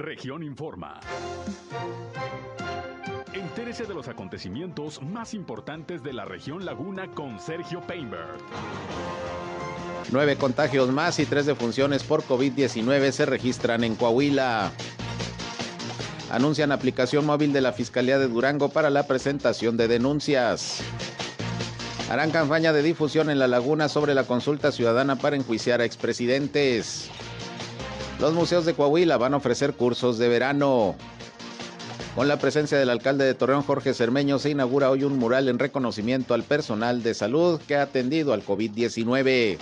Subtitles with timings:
[0.00, 0.98] Región Informa.
[3.34, 8.38] Entérese de los acontecimientos más importantes de la región Laguna con Sergio Painberg.
[10.10, 14.72] Nueve contagios más y tres defunciones por COVID-19 se registran en Coahuila.
[16.30, 20.80] Anuncian aplicación móvil de la Fiscalía de Durango para la presentación de denuncias.
[22.08, 27.10] Harán campaña de difusión en la laguna sobre la consulta ciudadana para enjuiciar a expresidentes.
[28.20, 30.94] Los museos de Coahuila van a ofrecer cursos de verano.
[32.14, 35.58] Con la presencia del alcalde de Torreón, Jorge Cermeño, se inaugura hoy un mural en
[35.58, 39.56] reconocimiento al personal de salud que ha atendido al COVID-19.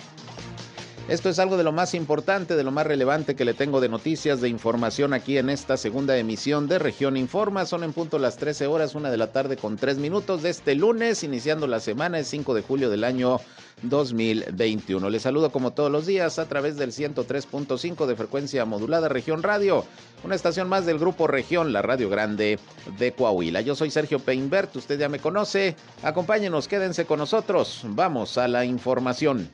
[1.09, 3.89] Esto es algo de lo más importante, de lo más relevante que le tengo de
[3.89, 7.65] noticias, de información aquí en esta segunda emisión de Región Informa.
[7.65, 10.75] Son en punto las 13 horas, una de la tarde con 3 minutos de este
[10.75, 13.41] lunes, iniciando la semana, el 5 de julio del año
[13.81, 15.09] 2021.
[15.09, 19.87] Les saludo como todos los días a través del 103.5 de frecuencia modulada Región Radio,
[20.25, 22.59] una estación más del grupo Región, la Radio Grande
[22.99, 23.63] de Coahuila.
[23.63, 25.75] Yo soy Sergio Peinbert, usted ya me conoce.
[26.03, 27.81] Acompáñenos, quédense con nosotros.
[27.85, 29.49] Vamos a la información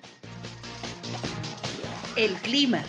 [2.17, 2.83] el clima.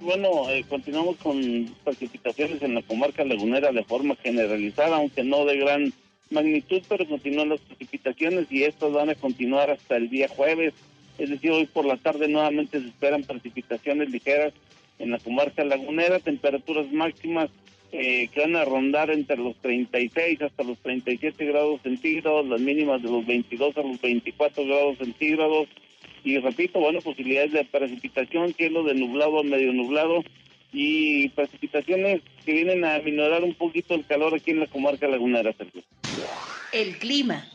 [0.00, 5.56] Bueno, eh, continuamos con precipitaciones en la comarca lagunera de forma generalizada, aunque no de
[5.56, 5.92] gran
[6.30, 10.74] magnitud, pero continúan las precipitaciones y estas van a continuar hasta el día jueves.
[11.18, 14.52] Es decir, hoy por la tarde nuevamente se esperan precipitaciones ligeras
[14.98, 17.50] en la comarca lagunera, temperaturas máximas
[17.92, 23.02] eh, que van a rondar entre los 36 hasta los 37 grados centígrados, las mínimas
[23.02, 25.68] de los 22 a los 24 grados centígrados.
[26.24, 30.24] Y repito, bueno, posibilidades de precipitación, cielo de nublado a medio nublado
[30.72, 35.54] y precipitaciones que vienen a minorar un poquito el calor aquí en la comarca lagunera.
[36.72, 37.46] El clima.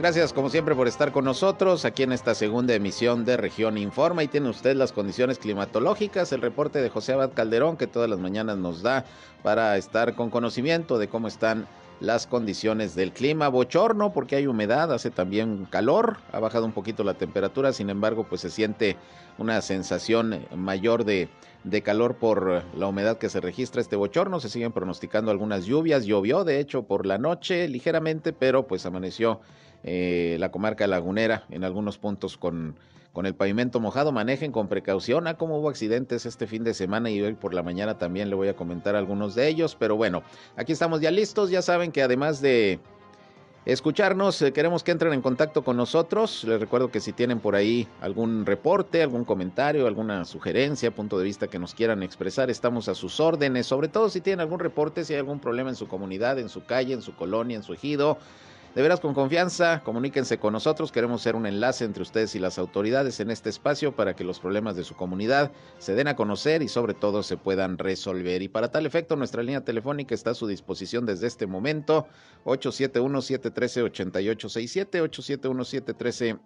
[0.00, 4.22] Gracias como siempre por estar con nosotros aquí en esta segunda emisión de Región Informa
[4.22, 8.18] y tiene usted las condiciones climatológicas, el reporte de José Abad Calderón que todas las
[8.18, 9.04] mañanas nos da
[9.42, 11.68] para estar con conocimiento de cómo están
[12.00, 13.48] las condiciones del clima.
[13.48, 18.24] Bochorno porque hay humedad, hace también calor, ha bajado un poquito la temperatura, sin embargo
[18.24, 18.96] pues se siente
[19.36, 21.28] una sensación mayor de,
[21.64, 24.40] de calor por la humedad que se registra este bochorno.
[24.40, 29.40] Se siguen pronosticando algunas lluvias, llovió de hecho por la noche ligeramente, pero pues amaneció
[29.82, 32.76] eh, la comarca lagunera en algunos puntos con,
[33.12, 34.12] con el pavimento mojado.
[34.12, 35.26] Manejen con precaución.
[35.26, 38.36] ah, como hubo accidentes este fin de semana y hoy por la mañana también le
[38.36, 39.76] voy a comentar algunos de ellos.
[39.78, 40.22] Pero bueno,
[40.56, 41.50] aquí estamos ya listos.
[41.50, 42.78] Ya saben que además de
[43.64, 46.44] escucharnos, eh, queremos que entren en contacto con nosotros.
[46.44, 51.24] Les recuerdo que si tienen por ahí algún reporte, algún comentario, alguna sugerencia, punto de
[51.24, 53.66] vista que nos quieran expresar, estamos a sus órdenes.
[53.66, 56.64] Sobre todo si tienen algún reporte, si hay algún problema en su comunidad, en su
[56.64, 58.18] calle, en su colonia, en su ejido
[58.74, 62.56] de veras con confianza, comuníquense con nosotros, queremos ser un enlace entre ustedes y las
[62.56, 66.62] autoridades en este espacio para que los problemas de su comunidad se den a conocer
[66.62, 68.42] y sobre todo se puedan resolver.
[68.42, 72.06] Y para tal efecto, nuestra línea telefónica está a su disposición desde este momento,
[72.44, 75.02] 871-713-8867,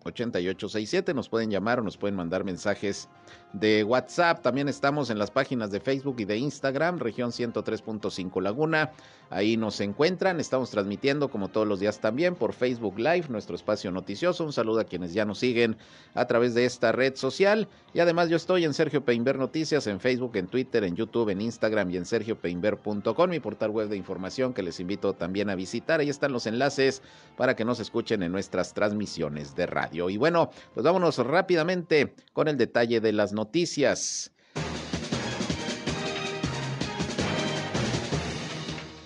[0.03, 1.15] 871-713-8867.
[1.15, 3.11] Nos pueden llamar o nos pueden mandar mensajes
[3.53, 4.41] de WhatsApp.
[4.41, 8.93] También estamos en las páginas de Facebook y de Instagram, región 103.5 Laguna.
[9.29, 13.91] Ahí nos encuentran, estamos transmitiendo como todos los días también por Facebook Live, nuestro espacio
[13.91, 14.45] noticioso.
[14.45, 15.77] Un saludo a quienes ya nos siguen
[16.15, 17.69] a través de esta red social.
[17.93, 21.41] Y además yo estoy en Sergio Peinber Noticias, en Facebook, en Twitter, en YouTube, en
[21.41, 25.99] Instagram y en sergiopeinber.com, mi portal web de información que les invito también a visitar.
[25.99, 27.03] Ahí están los enlaces
[27.37, 30.09] para que nos escuchen en nuestras transmisiones de radio.
[30.09, 34.34] Y bueno, pues vámonos rápidamente con el detalle de las noticias.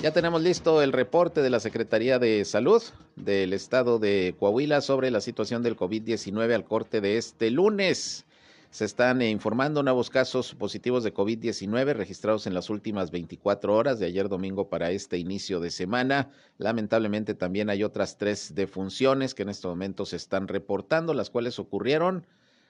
[0.00, 2.80] Ya tenemos listo el reporte de la Secretaría de Salud
[3.16, 8.24] del Estado de Coahuila sobre la situación del COVID-19 al corte de este lunes.
[8.70, 14.06] Se están informando nuevos casos positivos de COVID-19 registrados en las últimas 24 horas de
[14.06, 16.30] ayer domingo para este inicio de semana.
[16.58, 21.58] Lamentablemente también hay otras tres defunciones que en este momento se están reportando, las cuales
[21.58, 22.24] ocurrieron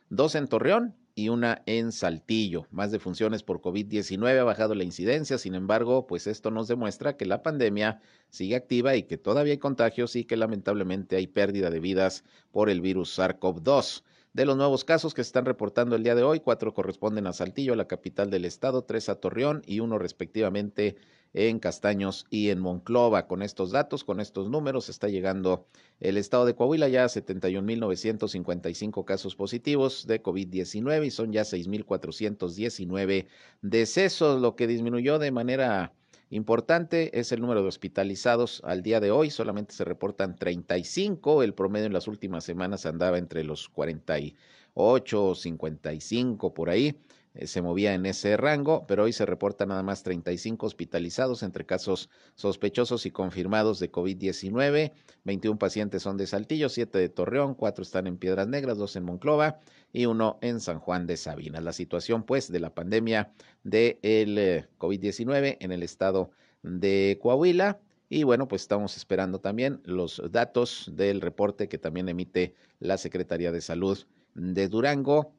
[0.09, 2.69] dos en Torreón y una en Saltillo.
[2.71, 7.17] Más de funciones por COVID-19 ha bajado la incidencia, sin embargo, pues esto nos demuestra
[7.17, 8.01] que la pandemia
[8.31, 12.23] sigue activa y que todavía hay contagios y que lamentablemente hay pérdida de vidas
[12.53, 14.05] por el virus SARS-CoV-2.
[14.33, 17.33] De los nuevos casos que se están reportando el día de hoy, cuatro corresponden a
[17.33, 20.99] Saltillo, la capital del estado, tres a Torreón y uno respectivamente
[21.35, 23.27] en Castaños y en Monclova.
[23.27, 25.67] Con estos datos, con estos números, está llegando
[26.01, 33.27] el estado de Coahuila ya a 71.955 casos positivos de COVID-19 y son ya 6.419
[33.63, 35.93] decesos, lo que disminuyó de manera
[36.31, 39.31] importante es el número de hospitalizados al día de hoy.
[39.31, 41.43] Solamente se reportan 35.
[41.43, 46.99] El promedio en las últimas semanas andaba entre los 48 o 55 por ahí.
[47.39, 51.65] Eh, se movía en ese rango, pero hoy se reportan nada más 35 hospitalizados entre
[51.65, 54.93] casos sospechosos y confirmados de COVID-19.
[55.23, 59.05] 21 pacientes son de Saltillo, 7 de Torreón, 4 están en Piedras Negras, 2 en
[59.05, 59.61] Monclova
[59.93, 61.63] y 1 en San Juan de Sabinas.
[61.63, 63.33] La situación, pues, de la pandemia
[63.63, 63.99] del
[64.35, 66.33] de eh, COVID-19 en el estado
[66.63, 67.79] de Coahuila.
[68.11, 73.53] Y bueno, pues estamos esperando también los datos del reporte que también emite la Secretaría
[73.53, 75.38] de Salud de Durango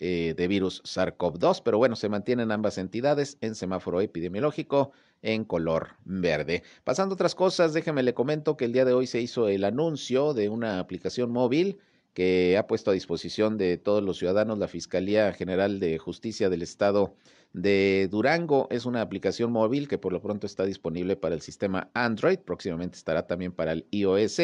[0.00, 4.92] eh, de virus SARS-CoV-2, pero bueno, se mantienen ambas entidades en semáforo epidemiológico
[5.22, 6.62] en color verde.
[6.84, 9.64] Pasando a otras cosas, déjeme le comento que el día de hoy se hizo el
[9.64, 11.78] anuncio de una aplicación móvil
[12.14, 16.62] que ha puesto a disposición de todos los ciudadanos la Fiscalía General de Justicia del
[16.62, 17.14] Estado
[17.52, 18.66] de Durango.
[18.70, 22.96] Es una aplicación móvil que por lo pronto está disponible para el sistema Android, próximamente
[22.96, 24.40] estará también para el iOS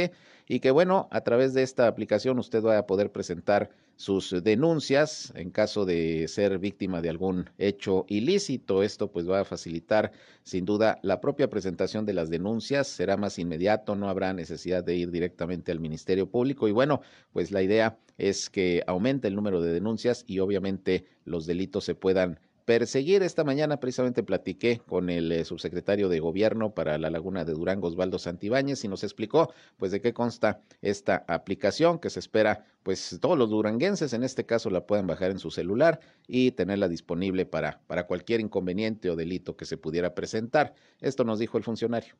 [0.47, 5.33] y que bueno, a través de esta aplicación usted va a poder presentar sus denuncias
[5.37, 8.83] en caso de ser víctima de algún hecho ilícito.
[8.83, 10.13] Esto pues va a facilitar
[10.43, 14.97] sin duda la propia presentación de las denuncias, será más inmediato, no habrá necesidad de
[14.97, 17.01] ir directamente al Ministerio Público y bueno,
[17.33, 21.95] pues la idea es que aumente el número de denuncias y obviamente los delitos se
[21.95, 23.23] puedan perseguir.
[23.23, 27.89] Esta mañana precisamente platiqué con el eh, subsecretario de Gobierno para la Laguna de Durango,
[27.89, 33.19] Osvaldo Santibáñez, y nos explicó pues de qué consta esta aplicación que se espera pues
[33.21, 37.47] todos los duranguenses en este caso la puedan bajar en su celular y tenerla disponible
[37.47, 40.75] para, para cualquier inconveniente o delito que se pudiera presentar.
[41.01, 42.15] Esto nos dijo el funcionario.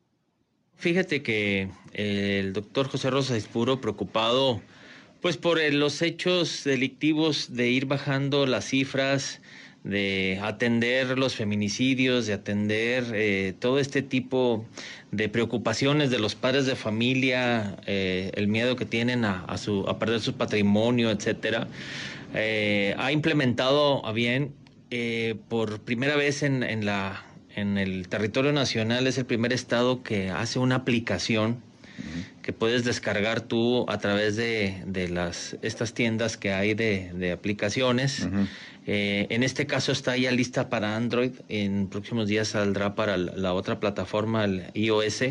[0.77, 4.61] Fíjate que el doctor José Rosa Espuro, preocupado
[5.21, 9.41] pues por los hechos delictivos de ir bajando las cifras,
[9.85, 14.65] de atender los feminicidios, de atender eh, todo este tipo
[15.11, 19.99] de preocupaciones de los padres de familia, eh, el miedo que tienen a, su, a
[19.99, 21.67] perder su patrimonio, etcétera,
[22.33, 24.53] eh, ha implementado a bien
[25.49, 30.29] por primera vez en, en, la, en el territorio nacional, es el primer estado que
[30.29, 31.61] hace una aplicación
[32.45, 37.31] que puedes descargar tú a través de, de las, estas tiendas que hay de, de
[37.31, 38.27] aplicaciones.
[38.85, 43.51] Eh, en este caso está ya lista para Android, en próximos días saldrá para la
[43.55, 45.23] otra plataforma, el iOS.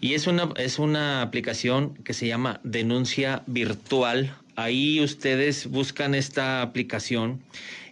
[0.00, 4.36] Y es una, es una aplicación que se llama Denuncia Virtual.
[4.56, 7.42] Ahí ustedes buscan esta aplicación.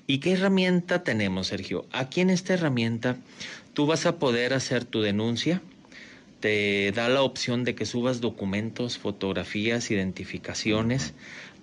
[0.08, 1.86] ¿Y qué herramienta tenemos, Sergio?
[1.92, 3.18] Aquí en esta herramienta
[3.72, 5.62] tú vas a poder hacer tu denuncia.
[6.42, 11.14] Te da la opción de que subas documentos, fotografías, identificaciones,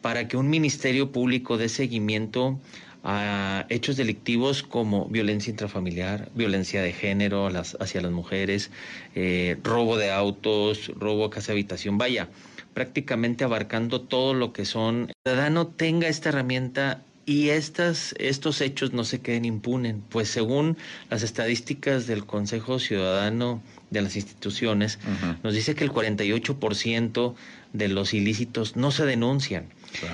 [0.01, 2.57] para que un ministerio público dé seguimiento
[3.03, 8.71] a hechos delictivos como violencia intrafamiliar, violencia de género las, hacia las mujeres,
[9.15, 12.29] eh, robo de autos, robo a casa habitación, vaya,
[12.73, 15.09] prácticamente abarcando todo lo que son.
[15.09, 20.77] El ciudadano tenga esta herramienta y estas, estos hechos no se queden impunes, pues según
[21.09, 24.99] las estadísticas del Consejo Ciudadano de las instituciones,
[25.43, 27.35] nos dice que el 48%
[27.73, 29.69] de los ilícitos no se denuncian.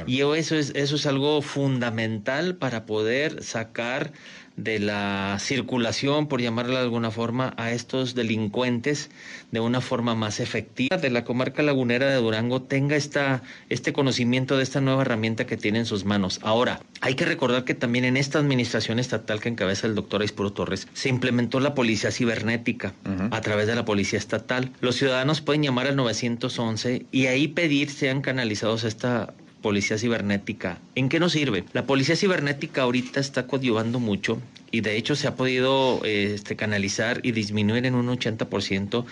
[0.07, 4.13] Y eso es, eso es algo fundamental para poder sacar
[4.57, 9.09] de la circulación, por llamarla de alguna forma, a estos delincuentes
[9.51, 10.97] de una forma más efectiva.
[10.97, 15.57] De la comarca lagunera de Durango tenga esta, este conocimiento de esta nueva herramienta que
[15.57, 16.39] tiene en sus manos.
[16.41, 20.53] Ahora, hay que recordar que también en esta administración estatal que encabeza el doctor Aispuro
[20.53, 22.93] Torres, se implementó la policía cibernética
[23.31, 24.71] a través de la policía estatal.
[24.79, 29.33] Los ciudadanos pueden llamar al 911 y ahí pedir sean canalizados a esta
[29.65, 30.77] policía cibernética.
[30.93, 31.63] ¿En qué nos sirve?
[31.74, 34.39] La policía cibernética ahorita está coadyuvando mucho
[34.72, 39.05] y de hecho se ha podido este, canalizar y disminuir en un 80%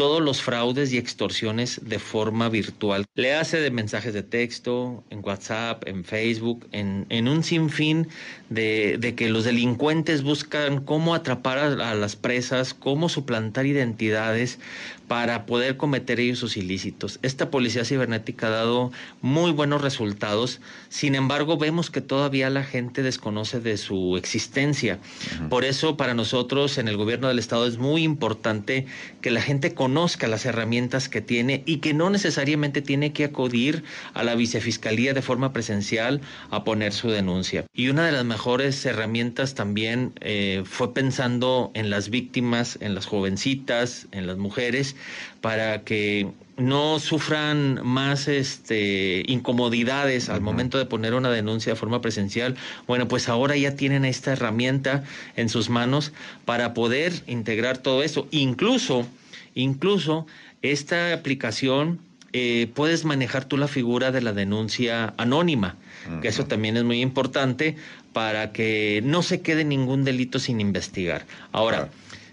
[0.00, 3.04] todos los fraudes y extorsiones de forma virtual.
[3.16, 8.08] Le hace de mensajes de texto, en WhatsApp, en Facebook, en, en un sinfín
[8.48, 14.58] de, de, que los delincuentes buscan cómo atrapar a, a, las presas, cómo suplantar identidades
[15.06, 17.18] para poder cometer ellos sus ilícitos.
[17.20, 23.02] Esta policía cibernética ha dado muy buenos resultados, sin embargo vemos que todavía la gente
[23.02, 24.98] desconoce de su existencia.
[24.98, 25.48] Uh -huh.
[25.48, 28.86] Por eso para nosotros en el gobierno del estado es muy importante
[29.22, 33.84] que la gente conozca las herramientas que tiene y que no necesariamente tiene que acudir
[34.14, 36.20] a la vicefiscalía de forma presencial
[36.50, 37.64] a poner su denuncia.
[37.72, 43.06] Y una de las mejores herramientas también eh, fue pensando en las víctimas, en las
[43.06, 44.96] jovencitas, en las mujeres,
[45.40, 46.28] para que
[46.60, 53.08] no sufran más este, incomodidades al momento de poner una denuncia de forma presencial, bueno,
[53.08, 55.04] pues ahora ya tienen esta herramienta
[55.36, 56.12] en sus manos
[56.44, 58.28] para poder integrar todo eso.
[58.30, 59.06] Incluso,
[59.54, 60.26] incluso
[60.62, 62.00] esta aplicación
[62.32, 65.76] eh, puedes manejar tú la figura de la denuncia anónima,
[66.22, 67.76] que eso también es muy importante
[68.12, 71.26] para que no se quede ningún delito sin investigar.
[71.52, 71.90] Ahora,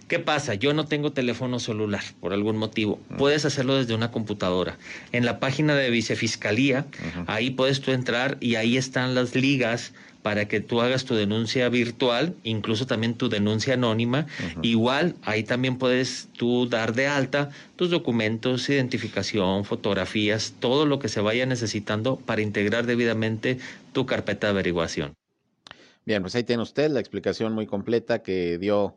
[0.08, 0.54] ¿Qué pasa?
[0.54, 3.00] Yo no tengo teléfono celular por algún motivo.
[3.18, 4.78] Puedes hacerlo desde una computadora.
[5.12, 6.86] En la página de Vicefiscalía,
[7.28, 11.68] ahí puedes tú entrar y ahí están las ligas para que tú hagas tu denuncia
[11.70, 14.28] virtual, incluso también tu denuncia anónima.
[14.62, 21.10] Igual, ahí también puedes tú dar de alta tus documentos, identificación, fotografías, todo lo que
[21.10, 23.58] se vaya necesitando para integrar debidamente
[23.92, 25.16] tu carpeta de averiguación.
[26.06, 28.96] Bien, pues ahí tiene usted la explicación muy completa que dio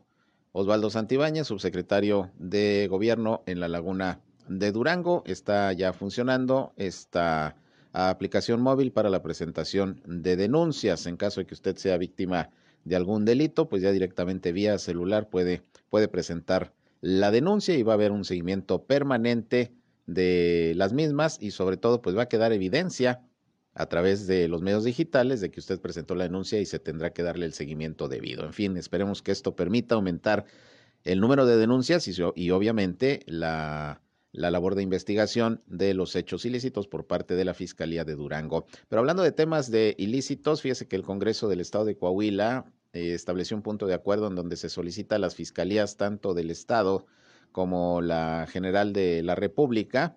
[0.53, 5.23] Osvaldo Santibáñez, subsecretario de Gobierno en la Laguna de Durango.
[5.25, 7.55] Está ya funcionando esta
[7.93, 11.05] aplicación móvil para la presentación de denuncias.
[11.05, 12.49] En caso de que usted sea víctima
[12.83, 17.93] de algún delito, pues ya directamente vía celular puede, puede presentar la denuncia y va
[17.93, 19.71] a haber un seguimiento permanente
[20.05, 23.21] de las mismas y sobre todo pues va a quedar evidencia
[23.73, 27.13] a través de los medios digitales de que usted presentó la denuncia y se tendrá
[27.13, 28.45] que darle el seguimiento debido.
[28.45, 30.45] En fin, esperemos que esto permita aumentar
[31.03, 34.01] el número de denuncias y, obviamente la,
[34.31, 38.65] la, labor de investigación de los hechos ilícitos por parte de la Fiscalía de Durango.
[38.89, 43.13] Pero hablando de temas de ilícitos, fíjese que el Congreso del Estado de Coahuila eh,
[43.13, 47.05] estableció un punto de acuerdo en donde se solicita a las fiscalías tanto del Estado
[47.51, 50.15] como la General de la República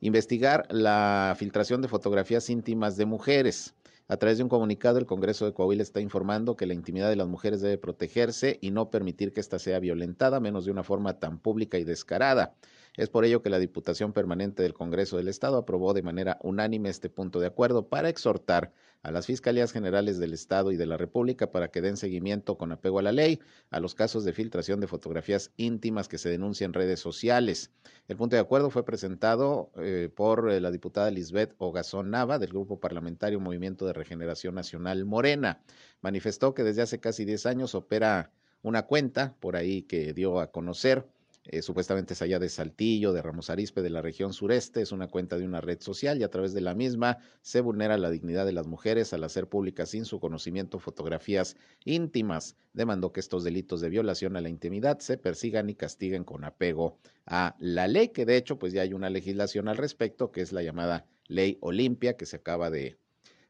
[0.00, 3.74] investigar la filtración de fotografías íntimas de mujeres.
[4.08, 7.16] A través de un comunicado, el Congreso de Coahuila está informando que la intimidad de
[7.16, 11.18] las mujeres debe protegerse y no permitir que ésta sea violentada, menos de una forma
[11.18, 12.54] tan pública y descarada.
[12.96, 16.88] Es por ello que la Diputación Permanente del Congreso del Estado aprobó de manera unánime
[16.88, 18.72] este punto de acuerdo para exhortar
[19.06, 22.72] a las Fiscalías Generales del Estado y de la República para que den seguimiento con
[22.72, 23.38] apego a la ley
[23.70, 27.70] a los casos de filtración de fotografías íntimas que se denuncian en redes sociales.
[28.08, 32.48] El punto de acuerdo fue presentado eh, por eh, la diputada Lisbeth Ogazón Nava del
[32.48, 35.60] Grupo Parlamentario Movimiento de Regeneración Nacional Morena.
[36.00, 38.32] Manifestó que desde hace casi 10 años opera
[38.62, 41.06] una cuenta por ahí que dio a conocer
[41.48, 45.08] eh, supuestamente es allá de Saltillo, de Ramos Arispe, de la región sureste, es una
[45.08, 48.46] cuenta de una red social y a través de la misma se vulnera la dignidad
[48.46, 52.56] de las mujeres al hacer públicas sin su conocimiento fotografías íntimas.
[52.72, 56.98] Demandó que estos delitos de violación a la intimidad se persigan y castiguen con apego
[57.26, 60.52] a la ley, que de hecho pues ya hay una legislación al respecto, que es
[60.52, 62.98] la llamada Ley Olimpia, que se acaba de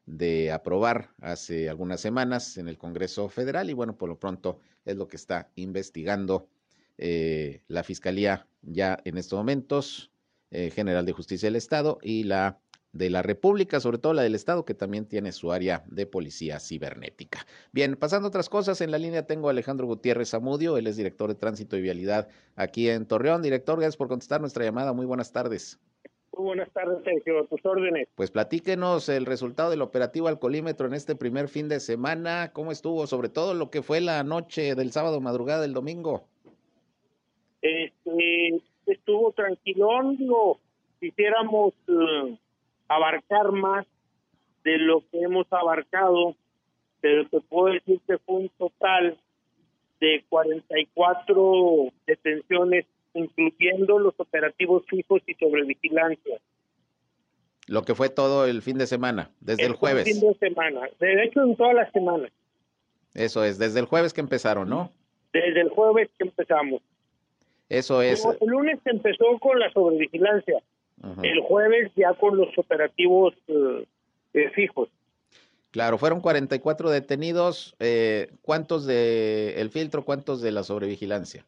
[0.07, 4.95] de aprobar hace algunas semanas en el Congreso Federal y bueno, por lo pronto es
[4.95, 6.47] lo que está investigando
[6.97, 10.11] eh, la Fiscalía ya en estos momentos,
[10.51, 12.59] eh, General de Justicia del Estado y la
[12.93, 16.59] de la República, sobre todo la del Estado, que también tiene su área de policía
[16.59, 17.45] cibernética.
[17.71, 20.97] Bien, pasando a otras cosas, en la línea tengo a Alejandro Gutiérrez Zamudio, él es
[20.97, 23.41] director de Tránsito y Vialidad aquí en Torreón.
[23.41, 24.93] Director, gracias por contestar nuestra llamada.
[24.93, 25.79] Muy buenas tardes.
[26.35, 28.07] Muy buenas tardes, Sergio, a tus órdenes.
[28.13, 33.07] Pues platíquenos el resultado del operativo alcoholímetro en este primer fin de semana, cómo estuvo,
[33.07, 36.27] sobre todo lo que fue la noche del sábado, madrugada del domingo.
[37.61, 40.59] Este, estuvo tranquilón, digo,
[40.99, 42.37] quisiéramos eh,
[42.87, 43.85] abarcar más
[44.63, 46.35] de lo que hemos abarcado,
[47.01, 49.17] pero te puedo decir que fue un total
[49.99, 56.37] de 44 detenciones, incluyendo los operativos fijos y sobre vigilancia.
[57.67, 60.05] Lo que fue todo el fin de semana, desde el, jueves.
[60.05, 62.29] fin de semana, de hecho en toda la semana.
[63.13, 64.91] Eso es, desde el jueves que empezaron, ¿no?
[65.33, 66.81] Desde el jueves que empezamos.
[67.69, 68.25] Eso es.
[68.25, 70.61] el lunes empezó con la sobrevigilancia.
[71.21, 73.85] El jueves ya con los operativos eh,
[74.33, 74.89] eh, fijos.
[75.71, 77.75] Claro, fueron 44 detenidos.
[77.79, 81.45] Eh, ¿Cuántos de el filtro, cuántos de la sobrevigilancia?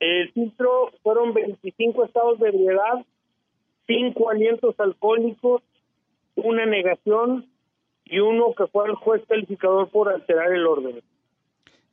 [0.00, 3.04] El filtro fueron 25 estados de ebriedad,
[3.86, 5.62] 5 alientos alcohólicos,
[6.34, 7.46] una negación
[8.04, 11.02] y uno que fue el juez calificador por alterar el orden.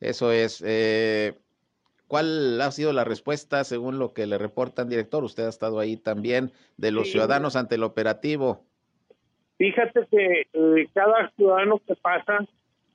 [0.00, 0.62] Eso es.
[0.66, 1.34] Eh,
[2.10, 5.22] ¿Cuál ha sido la respuesta según lo que le reportan, director?
[5.22, 8.64] Usted ha estado ahí también de los ciudadanos ante el operativo.
[9.58, 12.38] Fíjate que eh, cada ciudadano que pasa,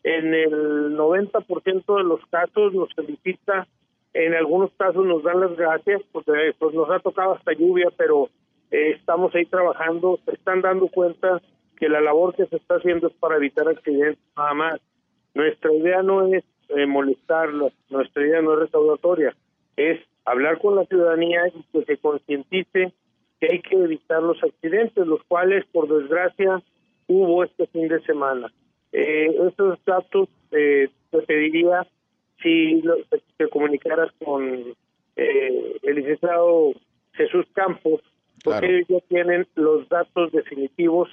[0.04, 3.66] en el 90% de los casos nos felicita,
[4.14, 8.28] en algunos casos nos dan las gracias, porque pues nos ha tocado hasta lluvia, pero
[8.70, 11.42] eh, estamos ahí trabajando, se están dando cuenta
[11.78, 14.82] que la labor que se está haciendo es para evitar accidentes nada más.
[15.34, 17.72] Nuestra idea no es eh, molestarlo.
[17.90, 19.36] Nuestra idea no es restauratoria,
[19.76, 22.94] es hablar con la ciudadanía y que se concientice
[23.40, 26.62] que hay que evitar los accidentes, los cuales por desgracia
[27.08, 28.52] hubo este fin de semana.
[28.92, 31.86] Eh, estos datos eh, te pediría
[32.42, 32.82] si
[33.38, 34.74] te comunicaras con
[35.16, 36.74] eh, el licenciado
[37.14, 38.02] Jesús Campos,
[38.44, 41.10] porque ellos ya tienen los datos definitivos,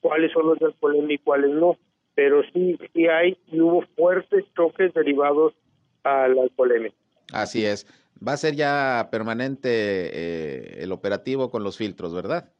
[0.00, 1.76] cuáles son los del polémico y cuáles no.
[2.14, 5.54] Pero sí, sí hay y hubo fuertes choques derivados
[6.02, 6.96] al polémico.
[7.32, 7.86] Así es.
[8.26, 12.52] Va a ser ya permanente eh, el operativo con los filtros, ¿verdad?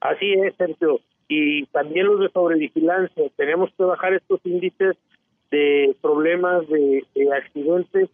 [0.00, 1.00] Así es, Sergio.
[1.28, 3.24] Y también los de sobrevigilancia.
[3.36, 4.96] Tenemos que bajar estos índices
[5.50, 7.04] de problemas de,
[7.36, 8.08] accidentes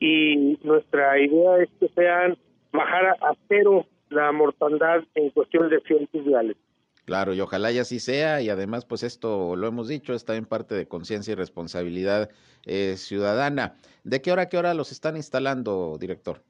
[0.00, 2.36] y nuestra idea es que sean
[2.72, 6.56] bajar a, cero la mortandad en cuestión de accidentes viales.
[7.04, 10.46] Claro, y ojalá y así sea, y además, pues esto lo hemos dicho, está en
[10.46, 12.30] parte de conciencia y responsabilidad
[12.64, 13.74] eh, ciudadana.
[14.04, 16.42] ¿De qué hora a qué hora los están instalando, director?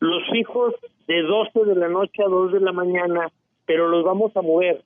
[0.00, 0.74] Los fijos
[1.06, 3.30] de 12 de la noche a 2 de la mañana,
[3.66, 4.84] pero los vamos a mover.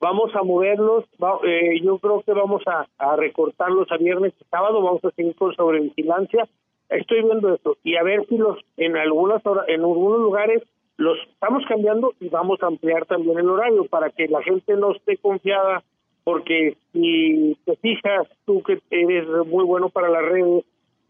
[0.00, 1.04] Vamos a moverlos,
[1.46, 5.54] eh, yo creo que vamos a, recortarlos a viernes y sábado, vamos a seguir con
[5.54, 6.48] sobrevigilancia.
[6.88, 10.62] Estoy viendo esto y a ver si los en algunas en algunos lugares
[10.96, 14.92] los estamos cambiando y vamos a ampliar también el horario para que la gente no
[14.92, 15.82] esté confiada
[16.22, 20.64] porque si te fijas tú que eres muy bueno para las redes,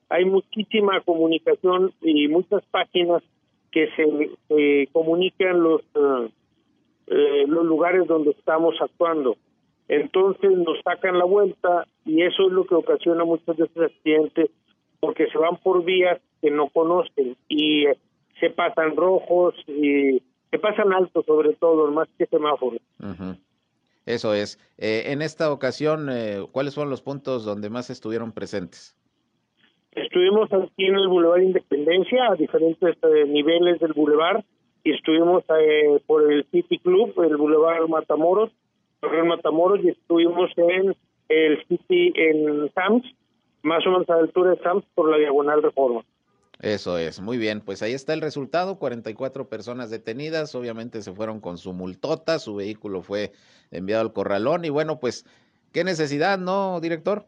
[0.09, 3.23] hay muchísima comunicación y muchas páginas
[3.71, 6.29] que se comunican los eh,
[7.07, 9.37] eh, los lugares donde estamos actuando.
[9.89, 14.51] Entonces nos sacan la vuelta y eso es lo que ocasiona muchos de estos accidentes
[15.01, 17.85] porque se van por vías que no conocen y
[18.41, 22.81] se pasan rojos y se pasan altos sobre todo, más que semáforos.
[24.07, 24.59] Eso es.
[24.79, 28.97] Eh, en esta ocasión, eh, ¿cuáles fueron los puntos donde más estuvieron presentes?
[29.93, 34.45] Estuvimos aquí en el Boulevard Independencia, a diferentes eh, niveles del Boulevard,
[34.83, 35.45] y estuvimos
[36.07, 38.51] por el City Club, el Boulevard Matamoros,
[39.01, 40.95] el Matamoros, y estuvimos en
[41.29, 43.05] el City en Sams,
[43.63, 46.05] más o menos a la altura de Sams, por la Diagonal Reforma.
[46.61, 51.41] Eso es, muy bien, pues ahí está el resultado, 44 personas detenidas, obviamente se fueron
[51.41, 53.33] con su multota, su vehículo fue
[53.71, 55.27] enviado al corralón y bueno, pues,
[55.73, 57.25] ¿qué necesidad, no, director?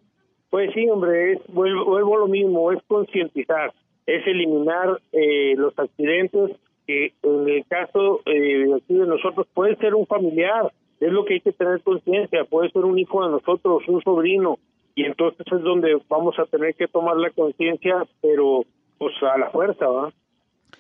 [0.51, 3.75] Pues sí, hombre, es, vuelvo, lo mismo, es concientizar,
[4.07, 6.53] es eliminar eh, los accidentes
[6.87, 11.41] que en el caso eh, de nosotros puede ser un familiar, es lo que hay
[11.41, 14.59] que tener conciencia, puede ser un hijo de nosotros, un sobrino,
[14.95, 18.65] y entonces es donde vamos a tener que tomar la conciencia, pero
[18.99, 20.13] pues a la fuerza, ¿va?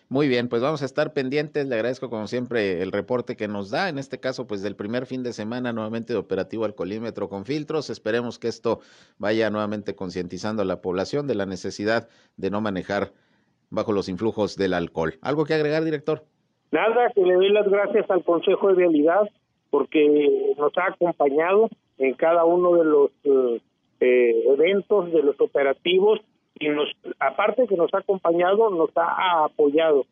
[0.08, 1.66] Muy bien, pues vamos a estar pendientes.
[1.66, 3.88] Le agradezco como siempre el reporte que nos da.
[3.88, 7.90] En este caso, pues del primer fin de semana nuevamente de operativo alcoholímetro con filtros.
[7.90, 8.78] Esperemos que esto
[9.18, 13.12] vaya nuevamente concientizando a la población de la necesidad de no manejar
[13.70, 15.14] bajo los influjos del alcohol.
[15.22, 16.22] ¿Algo que agregar, director?
[16.70, 19.28] Nada, que le doy las gracias al Consejo de Vialidad
[19.70, 23.60] porque nos ha acompañado en cada uno de los eh,
[24.00, 26.20] eh, eventos, de los operativos
[26.58, 26.88] y nos,
[27.18, 30.06] aparte que nos ha acompañado, nos ha apoyado.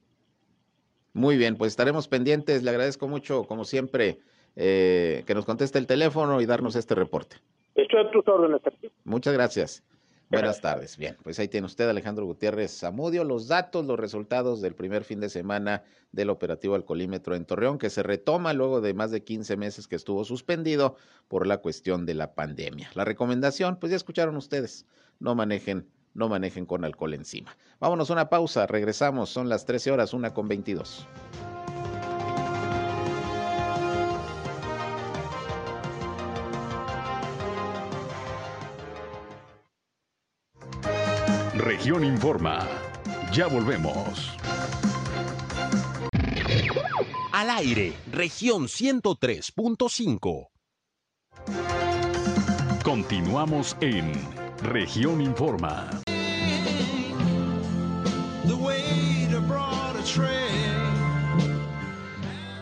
[1.12, 2.62] Muy bien, pues estaremos pendientes.
[2.62, 4.18] Le agradezco mucho, como siempre,
[4.57, 7.37] eh, que nos conteste el teléfono y darnos este reporte.
[7.74, 8.61] Estoy a tus órdenes.
[9.04, 9.85] Muchas gracias.
[10.30, 10.96] Buenas tardes.
[10.96, 15.20] Bien, pues ahí tiene usted, Alejandro Gutiérrez Zamudio, los datos, los resultados del primer fin
[15.20, 19.57] de semana del operativo alcoholímetro en Torreón, que se retoma luego de más de 15
[19.57, 20.96] meses que estuvo suspendido
[21.28, 22.90] por la cuestión de la pandemia.
[22.94, 24.87] La recomendación, pues ya escucharon ustedes,
[25.20, 27.57] no manejen no manejen con alcohol encima.
[27.81, 31.07] Vámonos a una pausa, regresamos, son las 13 horas, una con 22.
[41.55, 42.68] Región Informa.
[43.33, 44.37] Ya volvemos.
[47.33, 50.48] Al aire, región 103.5.
[52.85, 54.12] Continuamos en
[54.62, 56.04] Región Informa.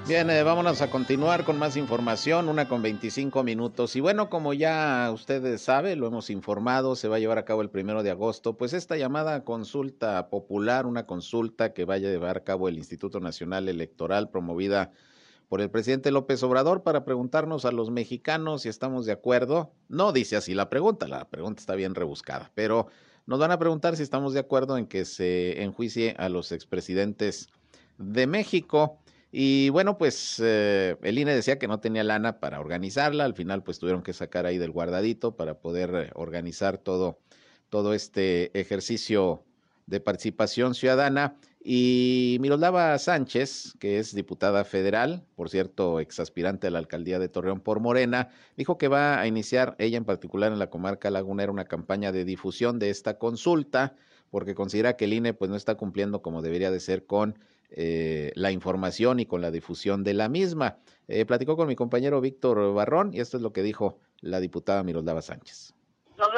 [0.06, 3.96] Bien, eh, vámonos a continuar con más información, una con 25 minutos.
[3.96, 7.62] Y bueno, como ya ustedes saben, lo hemos informado, se va a llevar a cabo
[7.62, 12.36] el primero de agosto, pues esta llamada consulta popular, una consulta que vaya a llevar
[12.36, 14.90] a cabo el Instituto Nacional Electoral promovida
[15.48, 19.72] por el presidente López Obrador para preguntarnos a los mexicanos si estamos de acuerdo.
[19.88, 22.88] No dice así la pregunta, la pregunta está bien rebuscada, pero
[23.26, 27.48] nos van a preguntar si estamos de acuerdo en que se enjuicie a los expresidentes
[27.98, 28.98] de México.
[29.30, 33.62] Y bueno, pues eh, el INE decía que no tenía lana para organizarla, al final
[33.62, 37.18] pues tuvieron que sacar ahí del guardadito para poder organizar todo,
[37.70, 39.42] todo este ejercicio
[39.86, 41.36] de participación ciudadana.
[41.64, 47.60] Y Miroslava Sánchez, que es diputada federal, por cierto, exaspirante a la alcaldía de Torreón
[47.60, 51.66] por Morena, dijo que va a iniciar, ella en particular en la comarca lagunera, una
[51.66, 53.94] campaña de difusión de esta consulta,
[54.30, 57.38] porque considera que el INE pues, no está cumpliendo como debería de ser con
[57.70, 60.78] eh, la información y con la difusión de la misma.
[61.06, 64.82] Eh, platicó con mi compañero Víctor Barrón y esto es lo que dijo la diputada
[64.82, 65.74] Miroslava Sánchez.
[66.18, 66.28] Nos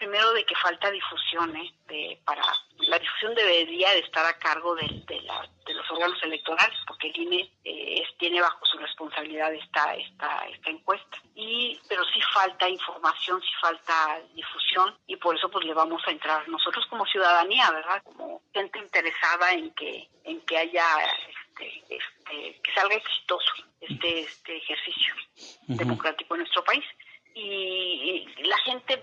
[0.00, 1.72] primero de que falta difusión, ¿eh?
[1.86, 2.42] de, para
[2.78, 7.52] la difusión debería de estar a cargo de, de, los órganos electorales, porque el INE
[7.64, 11.18] eh, tiene bajo su responsabilidad esta, esta, esta encuesta.
[11.34, 16.10] Y, pero sí falta información, sí falta difusión, y por eso pues le vamos a
[16.10, 18.02] entrar nosotros como ciudadanía, ¿verdad?
[18.02, 20.86] Como gente interesada en que, en que haya
[21.28, 25.14] este, este, que salga exitoso este, este ejercicio
[25.68, 26.84] democrático en nuestro país
[27.34, 29.00] y, la gente,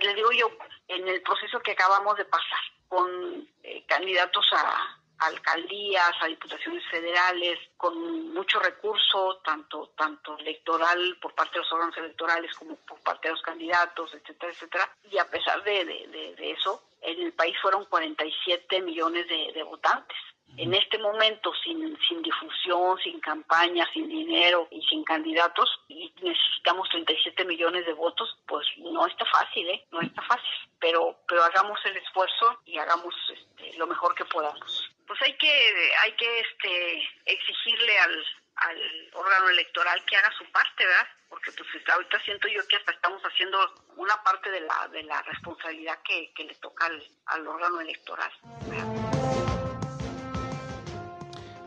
[0.00, 0.50] le digo yo,
[0.88, 7.58] en el proceso que acabamos de pasar con eh, candidatos a, alcaldías, a diputaciones federales,
[7.76, 13.28] con mucho recurso, tanto, tanto electoral por parte de los órganos electorales como por parte
[13.28, 14.96] de los candidatos, etcétera, etcétera.
[15.10, 20.18] Y a pesar de, de, eso, en el país fueron 47 millones de votantes
[20.56, 26.88] en este momento sin, sin difusión, sin campaña, sin dinero y sin candidatos y necesitamos
[26.90, 29.82] 37 millones de votos, pues no está fácil, ¿eh?
[29.90, 34.90] No está fácil, pero pero hagamos el esfuerzo y hagamos este, lo mejor que podamos.
[35.06, 41.08] Pues hay que hay que este exigirle al órgano electoral que haga su parte, ¿verdad?
[41.30, 43.58] Porque pues ahorita siento yo que hasta estamos haciendo
[43.96, 48.30] una parte de la de la responsabilidad que, que le toca al, al órgano electoral.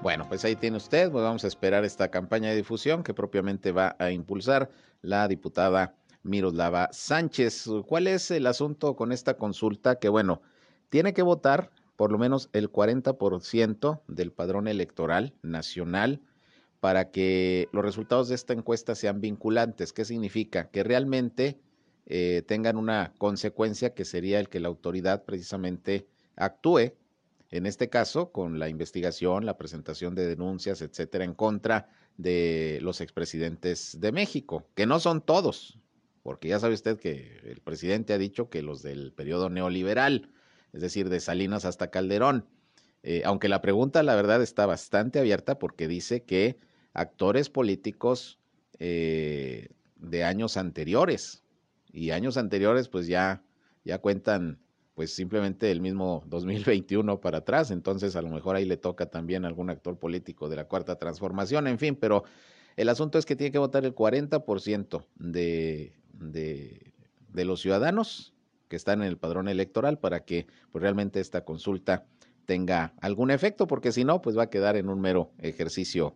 [0.03, 3.71] Bueno, pues ahí tiene usted, pues vamos a esperar esta campaña de difusión que propiamente
[3.71, 4.69] va a impulsar
[5.01, 5.95] la diputada
[6.25, 7.69] Miroslava Sánchez.
[7.87, 9.99] ¿Cuál es el asunto con esta consulta?
[9.99, 10.41] Que bueno,
[10.89, 16.21] tiene que votar por lo menos el 40% del padrón electoral nacional
[16.81, 19.93] para que los resultados de esta encuesta sean vinculantes.
[19.93, 20.69] ¿Qué significa?
[20.69, 21.59] Que realmente
[22.05, 26.93] eh, tengan una consecuencia que sería el que la autoridad precisamente actúe
[27.51, 33.01] en este caso con la investigación, la presentación de denuncias, etcétera, en contra de los
[33.01, 35.79] expresidentes de México, que no son todos,
[36.25, 40.31] porque ya sabe usted que el presidente ha dicho que los del periodo neoliberal,
[40.73, 42.47] es decir, de Salinas hasta Calderón,
[43.03, 46.57] eh, aunque la pregunta la verdad está bastante abierta porque dice que
[46.93, 48.39] actores políticos
[48.79, 51.43] eh, de años anteriores,
[51.93, 53.43] y años anteriores pues ya,
[53.83, 54.57] ya cuentan
[54.95, 59.45] pues simplemente el mismo 2021 para atrás, entonces a lo mejor ahí le toca también
[59.45, 62.23] a algún actor político de la cuarta transformación, en fin, pero
[62.75, 66.93] el asunto es que tiene que votar el 40% de, de,
[67.29, 68.33] de los ciudadanos
[68.67, 72.05] que están en el padrón electoral para que pues, realmente esta consulta
[72.45, 76.15] tenga algún efecto, porque si no, pues va a quedar en un mero ejercicio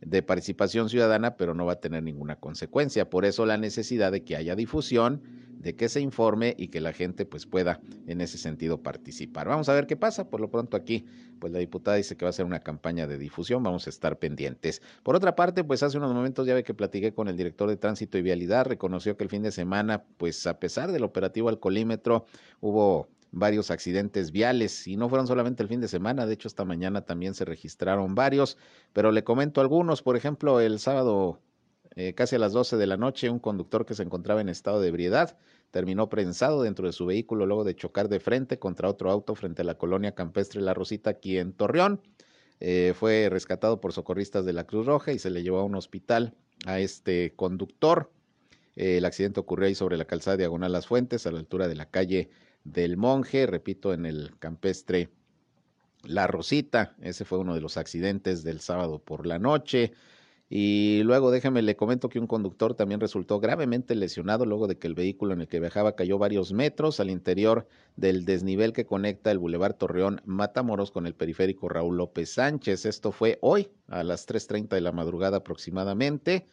[0.00, 3.08] de participación ciudadana, pero no va a tener ninguna consecuencia.
[3.08, 5.22] Por eso la necesidad de que haya difusión,
[5.58, 9.48] de que se informe y que la gente pues pueda en ese sentido participar.
[9.48, 10.28] Vamos a ver qué pasa.
[10.28, 11.06] Por lo pronto aquí,
[11.40, 13.62] pues la diputada dice que va a ser una campaña de difusión.
[13.62, 14.82] Vamos a estar pendientes.
[15.02, 17.76] Por otra parte, pues hace unos momentos ya ve que platiqué con el director de
[17.76, 18.66] tránsito y vialidad.
[18.66, 22.26] Reconoció que el fin de semana, pues a pesar del operativo alcoholímetro,
[22.60, 26.64] hubo varios accidentes viales y no fueron solamente el fin de semana, de hecho esta
[26.64, 28.56] mañana también se registraron varios,
[28.92, 31.40] pero le comento algunos, por ejemplo, el sábado
[31.96, 34.80] eh, casi a las 12 de la noche, un conductor que se encontraba en estado
[34.80, 35.38] de ebriedad
[35.70, 39.62] terminó prensado dentro de su vehículo luego de chocar de frente contra otro auto frente
[39.62, 42.02] a la colonia campestre La Rosita aquí en Torreón.
[42.60, 45.74] Eh, fue rescatado por socorristas de la Cruz Roja y se le llevó a un
[45.74, 46.34] hospital
[46.66, 48.10] a este conductor.
[48.76, 51.86] el accidente ocurrió ahí sobre la calzada diagonal Las Fuentes, a la altura de la
[51.90, 52.30] calle
[52.72, 55.10] del monje, repito, en el campestre
[56.02, 56.94] La Rosita.
[57.00, 59.92] Ese fue uno de los accidentes del sábado por la noche.
[60.48, 64.86] Y luego déjeme le comento que un conductor también resultó gravemente lesionado luego de que
[64.86, 69.32] el vehículo en el que viajaba cayó varios metros al interior del desnivel que conecta
[69.32, 72.86] el Boulevard Torreón Matamoros con el periférico Raúl López Sánchez.
[72.86, 76.46] Esto fue hoy a las 3.30 de la madrugada aproximadamente.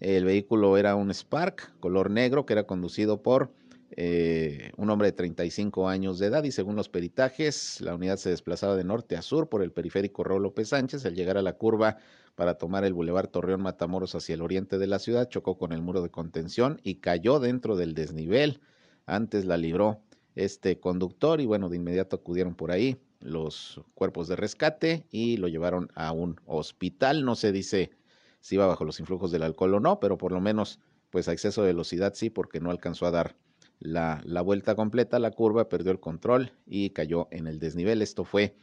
[0.00, 3.50] El vehículo era un Spark color negro que era conducido por
[3.90, 8.30] eh, un hombre de 35 años de edad y según los peritajes, la unidad se
[8.30, 11.06] desplazaba de norte a sur por el periférico Raúl López Sánchez.
[11.06, 11.98] Al llegar a la curva
[12.34, 15.82] para tomar el bulevar Torreón Matamoros hacia el oriente de la ciudad, chocó con el
[15.82, 18.60] muro de contención y cayó dentro del desnivel.
[19.06, 20.02] Antes la libró
[20.34, 25.48] este conductor y bueno, de inmediato acudieron por ahí los cuerpos de rescate y lo
[25.48, 27.24] llevaron a un hospital.
[27.24, 27.90] No se dice
[28.40, 31.32] si iba bajo los influjos del alcohol o no, pero por lo menos pues a
[31.32, 33.36] exceso de velocidad sí, porque no alcanzó a dar
[33.80, 38.02] la, vuelta completa, la curva perdió el control y cayó en el desnivel.
[38.02, 38.56] Esto fue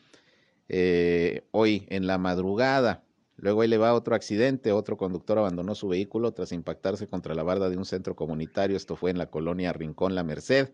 [0.70, 3.04] eh, hoy en la madrugada.
[3.38, 7.44] Luego ahí le va otro accidente, otro conductor abandonó su vehículo tras impactarse contra la
[7.44, 8.78] barda de un centro comunitario.
[8.78, 10.72] Esto fue en la colonia Rincón La Merced.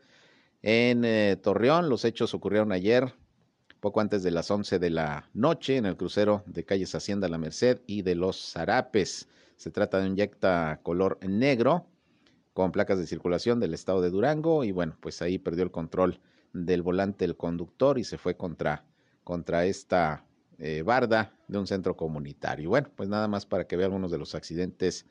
[0.62, 3.14] En eh, Torreón, los hechos ocurrieron ayer,
[3.80, 7.38] poco antes de las 11 de la noche, en el crucero de calles Hacienda La
[7.38, 9.30] Merced y de Los Zarapes.
[9.56, 11.86] Se trata de un Yecta color negro
[12.60, 16.20] con placas de circulación del estado de Durango y bueno, pues ahí perdió el control
[16.52, 18.84] del volante el conductor y se fue contra,
[19.24, 20.26] contra esta
[20.58, 22.68] eh, barda de un centro comunitario.
[22.68, 25.06] Bueno, pues nada más para que vea algunos de los accidentes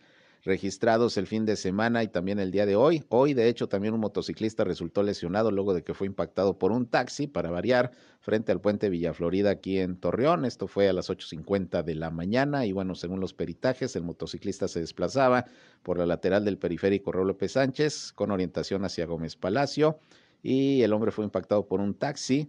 [0.44, 3.04] registrados el fin de semana y también el día de hoy.
[3.08, 6.86] Hoy, de hecho, también un motociclista resultó lesionado luego de que fue impactado por un
[6.86, 10.44] taxi, para variar, frente al puente Villa Florida aquí en Torreón.
[10.44, 14.68] Esto fue a las 8.50 de la mañana y bueno, según los peritajes, el motociclista
[14.68, 15.46] se desplazaba
[15.82, 19.98] por la lateral del periférico Raúl López Sánchez con orientación hacia Gómez Palacio
[20.42, 22.48] y el hombre fue impactado por un taxi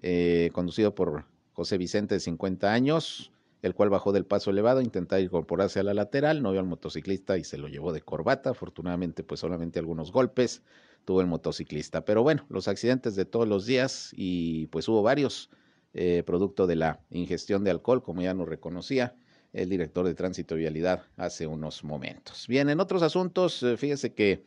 [0.00, 4.82] eh, conducido por José Vicente de 50 años el cual bajó del paso elevado a
[4.82, 8.50] intentar incorporarse a la lateral, no vio al motociclista y se lo llevó de corbata,
[8.50, 10.62] afortunadamente pues solamente algunos golpes
[11.04, 15.50] tuvo el motociclista, pero bueno, los accidentes de todos los días y pues hubo varios,
[15.94, 19.14] eh, producto de la ingestión de alcohol, como ya nos reconocía
[19.52, 22.46] el director de tránsito y vialidad hace unos momentos.
[22.48, 24.44] Bien, en otros asuntos, eh, fíjese que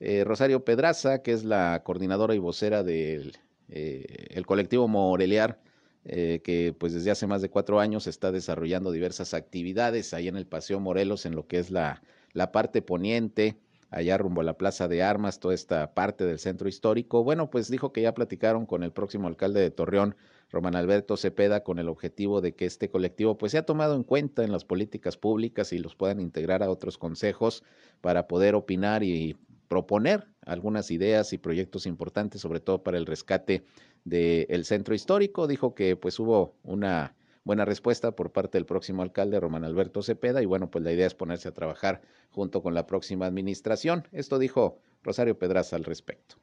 [0.00, 3.36] eh, Rosario Pedraza, que es la coordinadora y vocera del
[3.70, 5.60] el colectivo Moreliar,
[6.04, 10.36] eh, que pues desde hace más de cuatro años está desarrollando diversas actividades ahí en
[10.36, 13.58] el Paseo Morelos, en lo que es la, la parte poniente,
[13.90, 17.24] allá rumbo a la Plaza de Armas, toda esta parte del centro histórico.
[17.24, 20.16] Bueno, pues dijo que ya platicaron con el próximo alcalde de Torreón,
[20.50, 24.44] Román Alberto Cepeda, con el objetivo de que este colectivo pues sea tomado en cuenta
[24.44, 27.64] en las políticas públicas y los puedan integrar a otros consejos
[28.00, 29.36] para poder opinar y
[29.68, 33.64] proponer algunas ideas y proyectos importantes, sobre todo para el rescate
[34.04, 35.46] del centro histórico.
[35.46, 40.42] Dijo que pues hubo una buena respuesta por parte del próximo alcalde Román Alberto Cepeda
[40.42, 44.06] y bueno, pues la idea es ponerse a trabajar junto con la próxima administración.
[44.12, 46.36] Esto dijo Rosario Pedraza al respecto.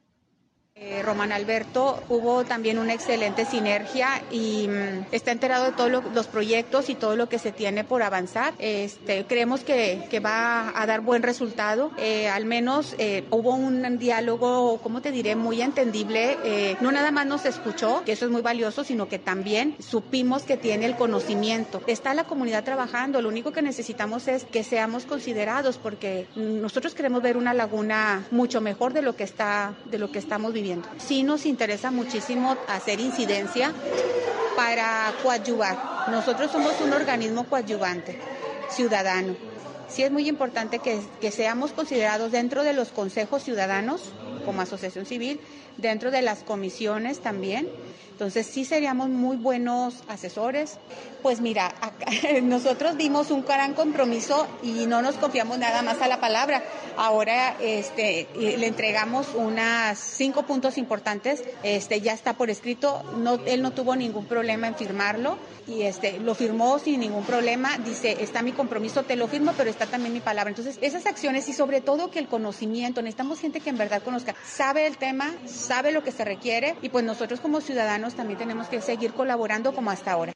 [0.78, 6.26] Eh, Román Alberto hubo también una excelente sinergia y mm, está enterado de todos los
[6.26, 8.52] proyectos y todo lo que se tiene por avanzar.
[8.58, 11.92] Este, creemos que, va a dar buen resultado.
[11.96, 16.36] Eh, al menos eh, hubo un diálogo, ¿cómo te diré?, muy entendible.
[16.82, 20.58] no nada más nos escuchó, que eso es muy valioso, sino que también supimos que
[20.58, 21.80] tiene el conocimiento.
[21.86, 27.22] Está la comunidad trabajando, lo único que necesitamos es que seamos considerados porque nosotros queremos
[27.22, 30.65] ver una laguna mucho mejor de lo que está, de lo que estamos viviendo
[30.98, 33.72] Sí nos interesa muchísimo hacer incidencia
[34.56, 36.08] para coadyuvar.
[36.10, 38.18] Nosotros somos un organismo coadyuvante,
[38.70, 39.36] ciudadano.
[39.88, 44.00] Sí es muy importante que, que seamos considerados dentro de los consejos ciudadanos
[44.44, 45.40] como asociación civil,
[45.76, 47.68] dentro de las comisiones también
[48.16, 50.78] entonces sí seríamos muy buenos asesores.
[51.20, 51.74] Pues mira,
[52.42, 56.62] nosotros dimos un gran compromiso y no nos confiamos nada más a la palabra.
[56.96, 61.44] Ahora este, le entregamos unas cinco puntos importantes.
[61.62, 63.02] Este, ya está por escrito.
[63.18, 65.36] No, él no tuvo ningún problema en firmarlo
[65.66, 67.76] y este, lo firmó sin ningún problema.
[67.84, 70.48] Dice, está mi compromiso, te lo firmo, pero está también mi palabra.
[70.48, 74.34] Entonces, esas acciones y sobre todo que el conocimiento, necesitamos gente que en verdad conozca,
[74.46, 75.34] sabe el tema,
[75.66, 79.74] sabe lo que se requiere y pues nosotros como ciudadanos también tenemos que seguir colaborando
[79.74, 80.32] como hasta ahora.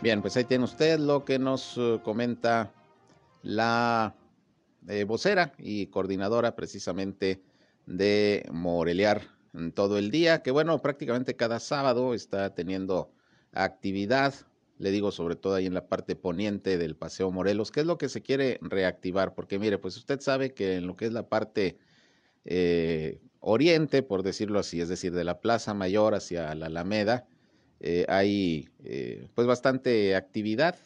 [0.00, 2.72] Bien, pues ahí tiene usted lo que nos eh, comenta
[3.42, 4.14] la
[4.86, 7.42] eh, vocera y coordinadora precisamente
[7.86, 13.10] de Morelear en todo el día, que bueno, prácticamente cada sábado está teniendo
[13.52, 14.34] actividad,
[14.78, 17.98] le digo sobre todo ahí en la parte poniente del Paseo Morelos, que es lo
[17.98, 21.28] que se quiere reactivar, porque mire, pues usted sabe que en lo que es la
[21.28, 21.78] parte
[22.46, 27.26] eh, oriente, por decirlo así, es decir, de la Plaza Mayor hacia la Alameda,
[27.80, 30.76] eh, hay eh, pues bastante actividad.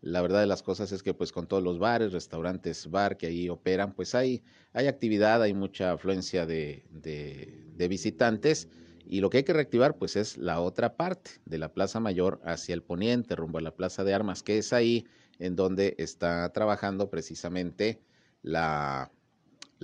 [0.00, 3.26] La verdad de las cosas es que pues con todos los bares, restaurantes, bar que
[3.26, 8.68] ahí operan, pues hay, hay actividad, hay mucha afluencia de, de visitantes
[9.06, 12.40] y lo que hay que reactivar pues es la otra parte de la Plaza Mayor
[12.44, 15.06] hacia el poniente, rumbo a la Plaza de Armas, que es ahí
[15.38, 18.02] en donde está trabajando precisamente
[18.42, 19.10] la,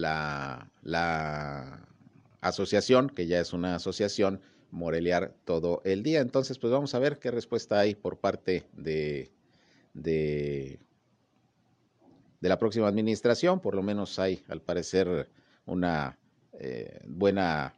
[0.01, 1.87] la, la
[2.41, 6.21] asociación, que ya es una asociación, morelear todo el día.
[6.21, 9.31] Entonces, pues vamos a ver qué respuesta hay por parte de,
[9.95, 10.79] de,
[12.41, 13.61] la próxima administración.
[13.61, 15.29] Por lo menos hay, al parecer,
[15.67, 16.19] una
[16.53, 17.75] eh, buena,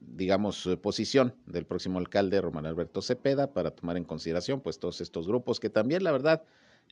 [0.00, 5.26] digamos, posición del próximo alcalde, Román Alberto Cepeda, para tomar en consideración, pues, todos estos
[5.26, 6.42] grupos que también, la verdad,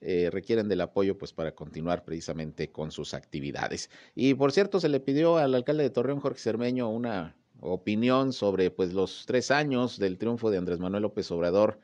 [0.01, 3.91] eh, requieren del apoyo pues para continuar precisamente con sus actividades.
[4.15, 8.71] Y por cierto, se le pidió al alcalde de Torreón, Jorge Cermeño, una, opinión sobre
[8.71, 11.81] pues los tres años del triunfo de Andrés Manuel López Obrador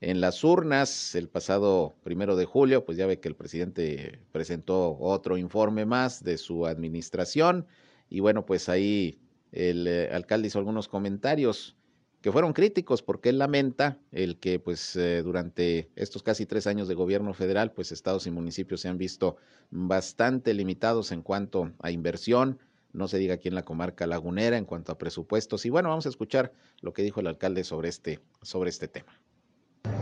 [0.00, 4.96] en las urnas el pasado primero de julio, pues ya ve que el presidente presentó
[4.98, 7.66] otro informe más de su administración
[8.08, 9.18] y bueno, pues ahí
[9.52, 11.76] el eh, alcalde hizo algunos comentarios
[12.20, 16.88] que fueron críticos porque él lamenta el que pues eh, durante estos casi tres años
[16.88, 19.36] de gobierno federal pues estados y municipios se han visto
[19.70, 22.58] bastante limitados en cuanto a inversión,
[22.92, 26.06] no se diga aquí en la comarca lagunera en cuanto a presupuestos y bueno vamos
[26.06, 29.12] a escuchar lo que dijo el alcalde sobre este sobre este tema.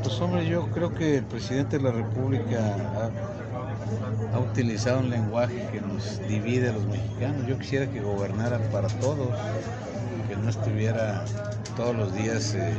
[0.02, 3.10] Pues hombre yo creo que el presidente de la República
[4.32, 7.46] ha, utilizado un lenguaje que nos divide a los mexicanos.
[7.46, 9.28] Yo quisiera que gobernara para todos,
[10.28, 11.24] que no estuviera
[11.76, 12.74] todos los días eh,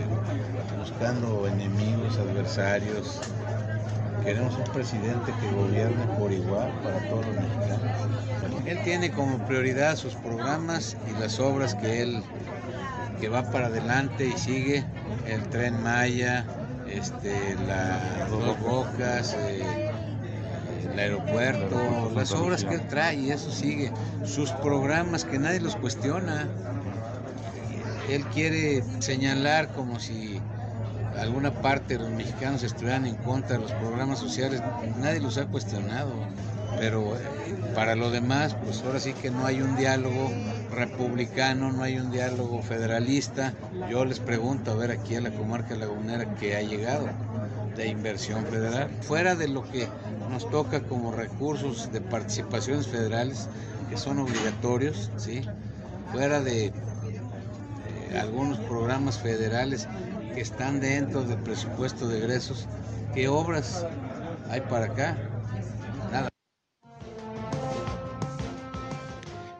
[0.80, 3.22] buscando enemigos, adversarios.
[4.24, 8.66] Queremos un presidente que gobierne por igual para todos los mexicanos.
[8.66, 12.24] Él tiene como prioridad sus programas y las obras que él
[13.22, 14.84] que va para adelante y sigue
[15.28, 16.46] el tren Maya,
[16.90, 19.92] este, la Dos Bocas, eh,
[20.92, 23.92] el aeropuerto, las obras que él trae y eso sigue,
[24.26, 26.48] sus programas que nadie los cuestiona
[28.10, 30.40] él quiere señalar como si
[31.20, 34.62] alguna parte de los mexicanos estuvieran en contra de los programas sociales,
[35.00, 36.14] nadie los ha cuestionado,
[36.80, 37.20] pero eh,
[37.74, 40.32] para lo demás, pues ahora sí que no hay un diálogo
[40.72, 43.54] republicano, no hay un diálogo federalista.
[43.90, 47.08] Yo les pregunto, a ver aquí a la comarca lagunera que ha llegado
[47.76, 49.88] de inversión federal, fuera de lo que
[50.30, 53.48] nos toca como recursos de participaciones federales,
[53.90, 55.42] que son obligatorios, ¿sí?
[56.12, 56.74] fuera de
[58.16, 59.88] algunos programas federales
[60.34, 62.68] que están dentro del presupuesto de egresos.
[63.14, 63.86] ¿Qué obras
[64.50, 65.18] hay para acá?
[66.12, 66.30] Nada.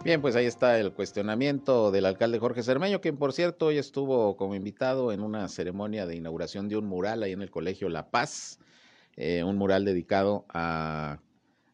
[0.04, 4.38] Bien, pues ahí está el cuestionamiento del alcalde Jorge Cermeño, quien por cierto hoy estuvo
[4.38, 8.10] como invitado en una ceremonia de inauguración de un mural ahí en el Colegio La
[8.10, 8.60] Paz,
[9.18, 11.20] eh, un mural dedicado a,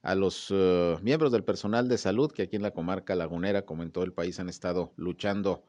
[0.02, 3.84] a los uh, miembros del personal de salud que aquí en la comarca lagunera, como
[3.84, 5.64] en todo el país, han estado luchando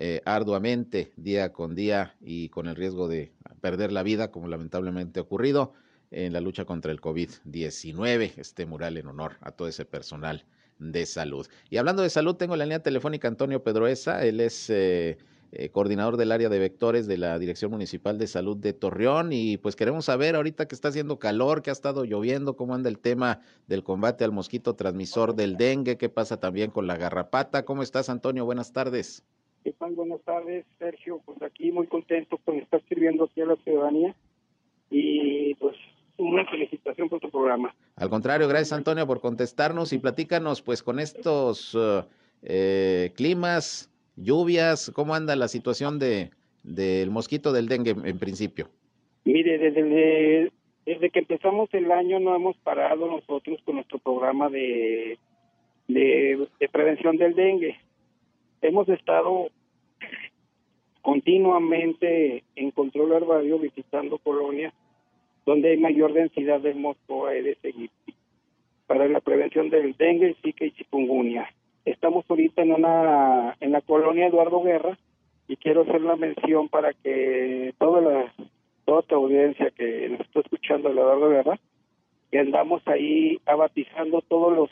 [0.00, 5.18] eh, arduamente día con día y con el riesgo de perder la vida, como lamentablemente
[5.18, 5.72] ha ocurrido
[6.12, 8.34] en la lucha contra el COVID-19.
[8.36, 10.44] Este mural en honor a todo ese personal
[10.78, 11.48] de salud.
[11.68, 15.18] Y hablando de salud, tengo la línea telefónica Antonio Pedroesa, él es eh,
[15.50, 19.56] eh, coordinador del área de vectores de la Dirección Municipal de Salud de Torreón y
[19.56, 23.00] pues queremos saber ahorita que está haciendo calor, que ha estado lloviendo, cómo anda el
[23.00, 27.64] tema del combate al mosquito transmisor del dengue, qué pasa también con la garrapata.
[27.64, 28.44] ¿Cómo estás, Antonio?
[28.44, 29.24] Buenas tardes.
[29.64, 29.94] ¿Qué tal?
[29.94, 31.20] Buenas tardes, Sergio.
[31.24, 34.14] Pues aquí muy contento con estar sirviendo aquí a la ciudadanía
[34.90, 35.76] y pues
[36.16, 37.74] una felicitación por tu programa.
[37.96, 42.04] Al contrario, gracias Antonio por contestarnos y platícanos pues con estos uh,
[42.42, 46.30] eh, climas, lluvias, ¿cómo anda la situación de
[46.64, 48.68] del mosquito del dengue en principio?
[49.24, 50.52] Mire, desde,
[50.84, 55.18] desde que empezamos el año no hemos parado nosotros con nuestro programa de,
[55.86, 57.78] de, de prevención del dengue
[58.62, 59.48] hemos estado
[61.02, 64.74] continuamente en control herbario visitando colonias
[65.46, 68.14] donde hay mayor densidad del mosco Aedes aegypti
[68.86, 71.48] para la prevención del dengue, zika y chikungunya.
[71.84, 74.98] Estamos ahorita en una en la colonia Eduardo Guerra
[75.46, 78.34] y quiero hacer la mención para que toda la
[78.84, 81.58] toda esta audiencia que nos está escuchando de Eduardo Guerra
[82.30, 84.70] que andamos ahí abatizando todos los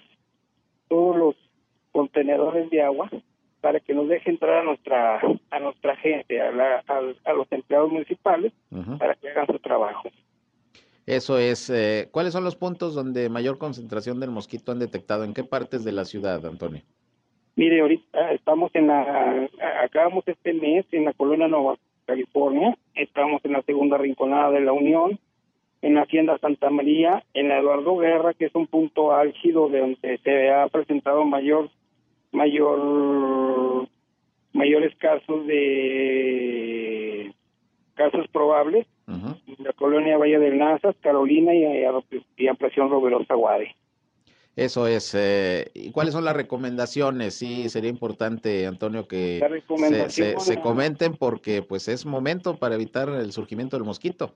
[0.89, 1.37] todos los
[1.93, 3.11] contenedores de agua
[3.67, 7.91] para que nos deje entrar a nuestra a nuestra gente, a, la, a, los empleados
[7.91, 8.53] municipales,
[8.97, 10.09] para que hagan su trabajo.
[11.05, 11.69] Eso es.
[11.69, 15.25] Eh, ¿Cuáles son los puntos donde mayor concentración del mosquito han detectado?
[15.25, 16.83] ¿En qué partes de la ciudad, Antonio?
[17.57, 19.49] Mire, ahorita estamos en la,
[19.83, 21.75] acabamos este mes en la colonia Nueva
[22.05, 25.19] California, estamos en la segunda rinconada de la Unión,
[25.83, 29.81] en la Hacienda Santa María, en la Eduardo Guerra, que es un punto álgido de
[29.81, 31.69] donde se ha presentado mayor
[32.33, 33.89] mayor
[34.53, 37.35] mayores casos de
[37.95, 41.65] casos probables en la colonia Valle del Nazas, Carolina y,
[42.37, 43.75] y Ampliación Roberosa Guade.
[44.57, 45.15] Eso es.
[45.15, 47.35] Eh, ¿Y cuáles son las recomendaciones?
[47.35, 49.41] Sí, sería importante, Antonio, que
[50.09, 54.35] se, se, comenten porque pues es momento para evitar el surgimiento del mosquito.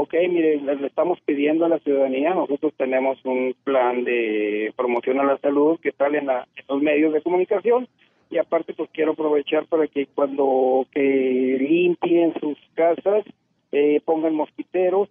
[0.00, 5.24] Ok, mire, le estamos pidiendo a la ciudadanía, nosotros tenemos un plan de promoción a
[5.24, 6.28] la salud que sale en,
[6.68, 7.88] los medios de comunicación
[8.30, 13.24] y aparte pues quiero aprovechar para que cuando que limpien sus casas,
[13.72, 15.08] eh, pongan mosquiteros,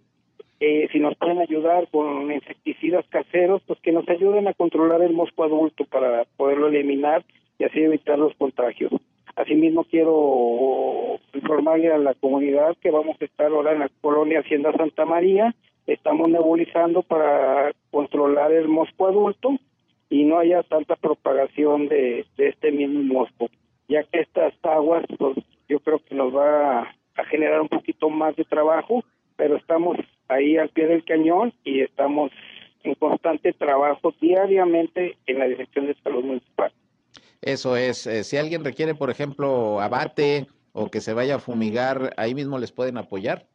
[0.58, 5.12] eh, si nos pueden ayudar con insecticidas caseros, pues que nos ayuden a controlar el
[5.12, 7.26] mosco adulto para poderlo eliminar
[7.58, 8.90] y así evitar los contagios.
[9.38, 14.72] Asimismo, quiero informarle a la comunidad que vamos a estar ahora en la colonia Hacienda
[14.72, 15.54] Santa María.
[15.86, 19.50] Estamos nebulizando para controlar el mosco adulto
[20.10, 23.48] y no haya tanta propagación de, este mismo mosco,
[23.86, 25.36] ya que estas aguas, pues,
[25.68, 29.04] yo creo que nos va a generar un poquito más de trabajo,
[29.36, 32.32] pero estamos ahí al pie del cañón y estamos
[32.82, 36.72] en constante trabajo diariamente en la Dirección de Salud Municipal.
[37.42, 42.12] Eso es, eh, si alguien requiere, por ejemplo, abate o que se vaya a fumigar,
[42.16, 43.46] ahí mismo les pueden apoyar.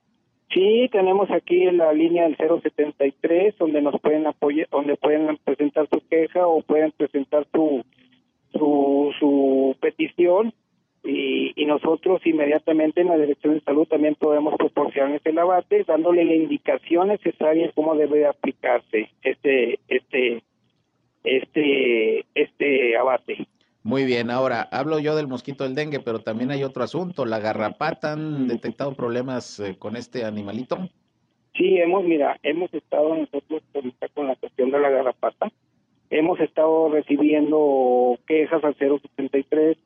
[0.54, 6.00] Sí, tenemos aquí la línea del 073 donde nos pueden apoyar, donde pueden presentar su
[6.08, 7.84] queja o pueden presentar su
[8.54, 10.54] su, su petición
[11.04, 16.24] y, y, nosotros inmediatamente en la Dirección de Salud también podemos proporcionar el abate dándole
[16.24, 20.44] la indicación necesaria cómo debe aplicarse este este
[21.24, 23.48] este este abate.
[23.86, 27.40] Muy bien, ahora hablo yo del mosquito del dengue, pero también hay otro asunto, la
[27.40, 30.78] garrapata, ¿han detectado problemas eh, con este animalito?
[31.54, 33.62] Sí, hemos, mira, hemos estado nosotros
[34.14, 35.52] con la cuestión de la garrapata,
[36.10, 39.78] hemos estado recibiendo quejas al 073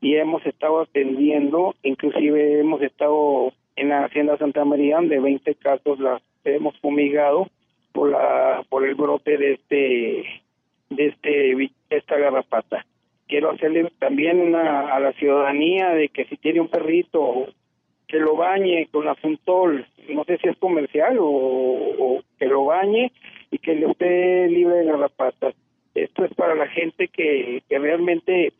[0.00, 5.98] y hemos estado atendiendo, inclusive hemos estado en la Hacienda Santa María, de 20 casos
[5.98, 7.48] las hemos fumigado
[7.92, 10.24] por la por el brote de este
[10.88, 12.86] de este esta garrapata
[13.28, 17.46] quiero hacerle también una, a la ciudadanía de que si tiene un perrito
[18.06, 23.12] que lo bañe con la Funtol, no sé si es comercial o, que lo bañe
[23.50, 25.54] y que le esté libre de garrapatas.
[25.94, 28.52] Esto es para la gente que, que realmente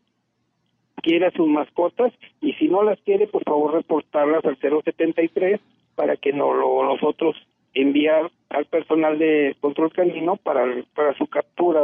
[1.01, 5.59] quiere a sus mascotas y si no las quiere, por favor reportarlas al 073
[5.95, 7.35] para que no lo, nosotros
[7.73, 11.81] enviar al personal de control canino para, para su captura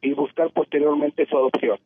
[0.00, 1.78] y buscar posteriormente su adopción.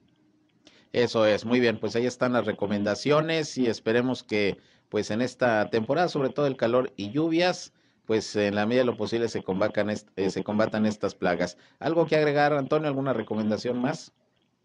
[0.92, 4.56] Eso es, muy bien, pues ahí están las recomendaciones y esperemos que
[4.88, 7.74] pues en esta temporada, sobre todo el calor y lluvias,
[8.06, 11.58] pues en la medida de lo posible se combatan, eh, se combatan estas plagas.
[11.80, 12.88] ¿Algo que agregar, Antonio?
[12.88, 14.12] ¿Alguna recomendación más?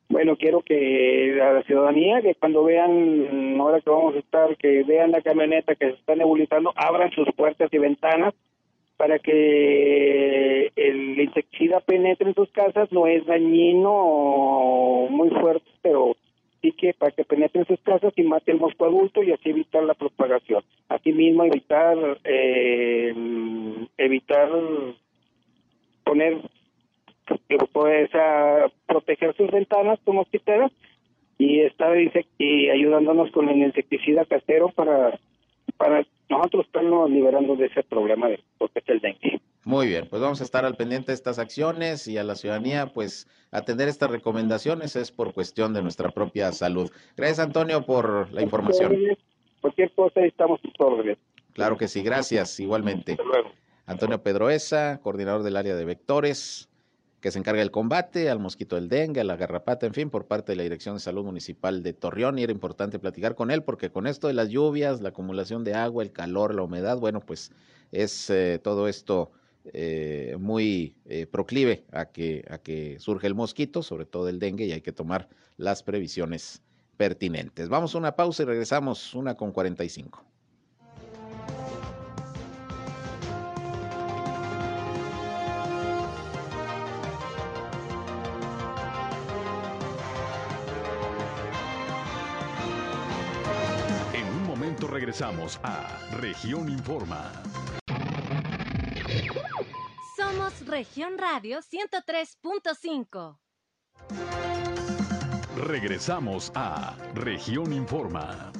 [0.09, 4.83] Bueno, quiero que a la ciudadanía, que cuando vean, ahora que vamos a estar, que
[4.83, 8.33] vean la camioneta que se está nebulizando, abran sus puertas y ventanas
[9.01, 12.91] para que el insecticida penetre en sus casas.
[12.91, 16.15] No es dañino muy fuerte, pero
[16.59, 19.49] Así que para que penetre en sus casas y mate el mosco adulto y así
[19.49, 20.63] evitar la propagación.
[20.89, 23.11] Asimismo, evitar eh,
[23.97, 24.49] evitar
[26.03, 26.37] poner
[27.73, 30.71] pues, a proteger sus ventanas con mosquiteras
[31.39, 31.97] y estar
[32.37, 35.19] y ayudándonos con el insecticida casero para
[35.77, 39.41] para nosotros estamos liberando de ese problema de porque es el dengue.
[39.65, 42.87] Muy bien, pues vamos a estar al pendiente de estas acciones y a la ciudadanía,
[42.87, 46.89] pues atender estas recomendaciones es por cuestión de nuestra propia salud.
[47.15, 48.97] Gracias, Antonio, por la información.
[49.59, 51.05] Cualquier cosa estamos todos
[51.53, 53.17] Claro que sí, gracias, igualmente.
[53.85, 56.70] Antonio Pedroesa, coordinador del área de vectores,
[57.21, 60.25] que se encarga del combate al mosquito del dengue, a la garrapata, en fin, por
[60.25, 62.39] parte de la Dirección de Salud Municipal de Torreón.
[62.39, 65.75] Y era importante platicar con él porque con esto de las lluvias, la acumulación de
[65.75, 67.51] agua, el calor, la humedad, bueno, pues
[67.91, 69.31] es eh, todo esto
[69.65, 74.65] eh, muy eh, proclive a que, a que surge el mosquito, sobre todo el dengue,
[74.65, 76.63] y hay que tomar las previsiones
[76.97, 77.69] pertinentes.
[77.69, 80.30] Vamos a una pausa y regresamos, una con 45.
[95.11, 97.29] Regresamos a Región Informa.
[100.15, 103.37] Somos Región Radio 103.5.
[105.67, 108.53] Regresamos a Región Informa.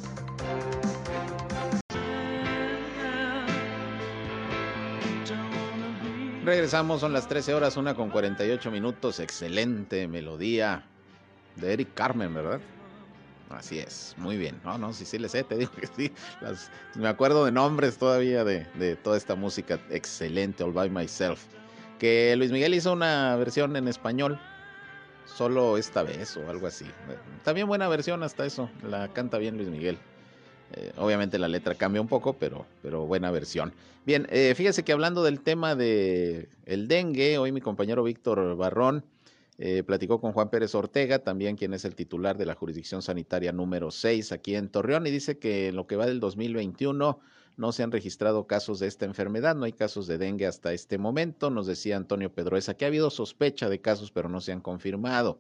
[6.44, 9.22] Regresamos, son las 13 horas, una con 48 minutos.
[9.22, 10.84] Excelente melodía
[11.56, 12.60] de Eric Carmen, ¿verdad?
[13.56, 14.60] Así es, muy bien.
[14.64, 16.12] No, no, sí, sí le sé, te digo que sí.
[16.96, 21.46] me acuerdo de nombres todavía de, de toda esta música excelente, All By Myself
[22.02, 24.40] que Luis Miguel hizo una versión en español,
[25.24, 26.86] solo esta vez o algo así.
[27.44, 30.00] También buena versión hasta eso, la canta bien Luis Miguel.
[30.74, 33.72] Eh, obviamente la letra cambia un poco, pero, pero buena versión.
[34.04, 39.06] Bien, eh, fíjese que hablando del tema de dengue, hoy mi compañero Víctor Barrón
[39.64, 43.52] eh, platicó con Juan Pérez Ortega, también quien es el titular de la jurisdicción sanitaria
[43.52, 47.20] número 6 aquí en Torreón, y dice que en lo que va del 2021
[47.58, 50.98] no se han registrado casos de esta enfermedad, no hay casos de dengue hasta este
[50.98, 51.52] momento.
[51.52, 55.40] Nos decía Antonio Pedroesa que ha habido sospecha de casos, pero no se han confirmado.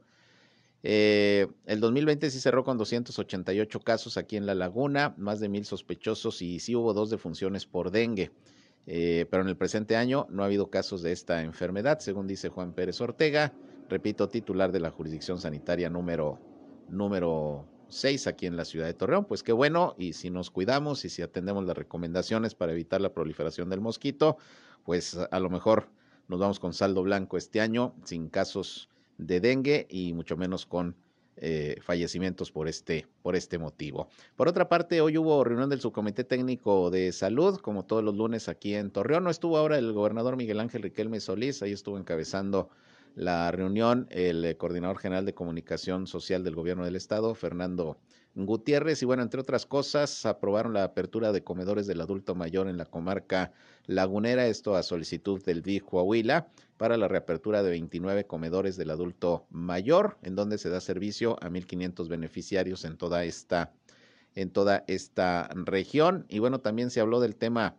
[0.83, 5.65] Eh, el 2020 sí cerró con 288 casos aquí en La Laguna, más de mil
[5.65, 8.29] sospechosos y sí hubo dos defunciones por dengue.
[8.85, 12.49] Eh, pero en el presente año no ha habido casos de esta enfermedad, según dice
[12.49, 13.51] Juan Pérez Ortega,
[13.91, 16.39] repito, titular de la jurisdicción sanitaria número,
[16.89, 19.25] número 6 aquí en la ciudad de Torreón.
[19.25, 23.13] Pues qué bueno, y si nos cuidamos y si atendemos las recomendaciones para evitar la
[23.13, 24.37] proliferación del mosquito,
[24.83, 25.89] pues a lo mejor
[26.27, 30.95] nos vamos con saldo blanco este año, sin casos de dengue y mucho menos con
[31.37, 34.07] eh, fallecimientos por este, por este motivo.
[34.35, 38.47] Por otra parte, hoy hubo reunión del subcomité técnico de salud, como todos los lunes
[38.47, 39.23] aquí en Torreón.
[39.23, 42.69] No estuvo ahora el gobernador Miguel Ángel Riquelme Solís, ahí estuvo encabezando
[43.15, 47.97] la reunión el eh, coordinador general de comunicación social del gobierno del estado, Fernando
[48.35, 49.01] Gutiérrez.
[49.01, 52.85] Y bueno, entre otras cosas, aprobaron la apertura de comedores del adulto mayor en la
[52.85, 53.51] comarca
[53.85, 55.83] lagunera, esto a solicitud del DIF
[56.77, 61.49] para la reapertura de 29 comedores del adulto mayor, en donde se da servicio a
[61.49, 63.73] 1.500 beneficiarios en toda esta
[64.33, 66.25] en toda esta región.
[66.29, 67.75] Y bueno, también se habló del tema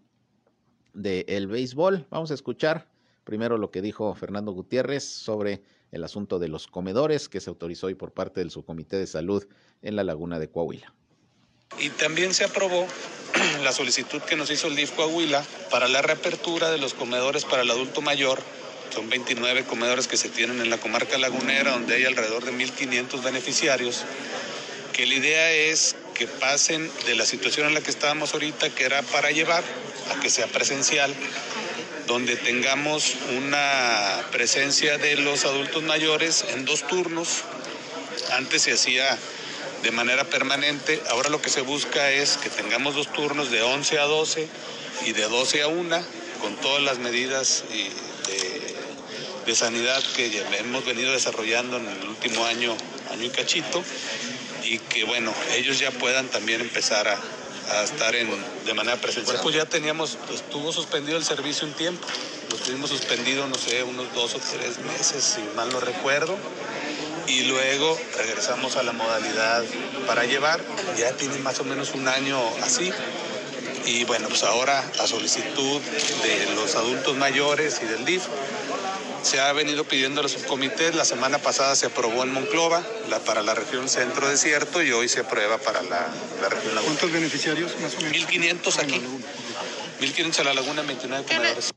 [0.93, 2.07] del béisbol.
[2.11, 2.91] Vamos a escuchar
[3.25, 7.87] primero lo que dijo Fernando Gutiérrez sobre el asunto de los comedores que se autorizó
[7.87, 9.47] hoy por parte del Subcomité de Salud
[9.83, 10.93] en la Laguna de Coahuila.
[11.79, 12.87] Y también se aprobó
[13.62, 17.62] la solicitud que nos hizo el DIF Coahuila para la reapertura de los comedores para
[17.62, 18.41] el adulto mayor.
[18.91, 23.23] Son 29 comedores que se tienen en la comarca lagunera, donde hay alrededor de 1.500
[23.23, 24.05] beneficiarios,
[24.93, 28.85] que la idea es que pasen de la situación en la que estábamos ahorita, que
[28.85, 29.64] era para llevar,
[30.14, 31.14] a que sea presencial,
[32.07, 37.42] donde tengamos una presencia de los adultos mayores en dos turnos.
[38.32, 39.18] Antes se hacía
[39.82, 43.98] de manera permanente, ahora lo que se busca es que tengamos dos turnos de 11
[43.98, 44.48] a 12
[45.07, 46.03] y de 12 a 1,
[46.40, 52.74] con todas las medidas de, sanidad que hemos venido desarrollando en el último año,
[53.11, 53.84] año y cachito,
[54.64, 57.20] y que bueno, ellos ya puedan también empezar a,
[57.71, 58.29] a estar en,
[58.65, 59.39] de manera presencial.
[59.43, 62.07] Pues ya teníamos, estuvo suspendido el servicio un tiempo,
[62.51, 66.37] lo tuvimos suspendido, no sé, unos dos o tres meses, si mal no recuerdo,
[67.27, 69.65] y luego regresamos a la modalidad
[70.07, 70.61] para llevar,
[70.99, 72.93] ya tiene más o menos un año así,
[73.85, 78.23] y bueno, pues ahora a solicitud de los adultos mayores y del DIF,
[79.23, 80.95] se ha venido pidiendo a los subcomités.
[80.95, 85.09] La semana pasada se aprobó en Monclova la, para la región centro desierto y hoy
[85.09, 86.09] se aprueba para la,
[86.49, 86.83] región laguna.
[86.85, 88.29] ¿Cuántos beneficiarios más o menos?
[88.29, 89.01] 1.500 aquí.
[90.01, 91.70] 1.500 a la laguna, 29 comedores.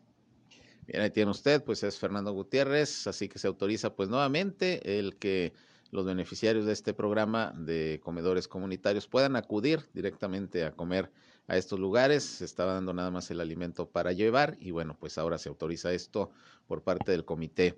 [0.88, 5.18] Bien, ahí tiene usted, pues es Fernando Gutiérrez, así que se autoriza pues nuevamente el
[5.18, 5.54] que
[5.92, 11.12] los beneficiarios de este programa de comedores comunitarios puedan acudir directamente a comer
[11.48, 12.24] a estos lugares.
[12.24, 15.94] Se estaba dando nada más el alimento para llevar y bueno, pues ahora se autoriza
[15.94, 16.32] esto
[16.68, 17.78] por parte del Comité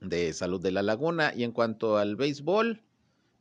[0.00, 1.32] de Salud de la Laguna.
[1.34, 2.82] Y en cuanto al béisbol,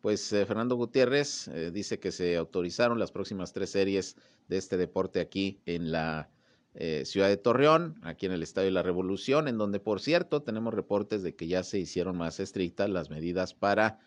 [0.01, 4.17] pues eh, Fernando Gutiérrez eh, dice que se autorizaron las próximas tres series
[4.47, 6.29] de este deporte aquí en la
[6.75, 10.41] eh, ciudad de Torreón, aquí en el Estadio de la Revolución, en donde, por cierto,
[10.41, 13.99] tenemos reportes de que ya se hicieron más estrictas las medidas para,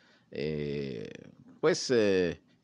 [1.61, 1.93] pues,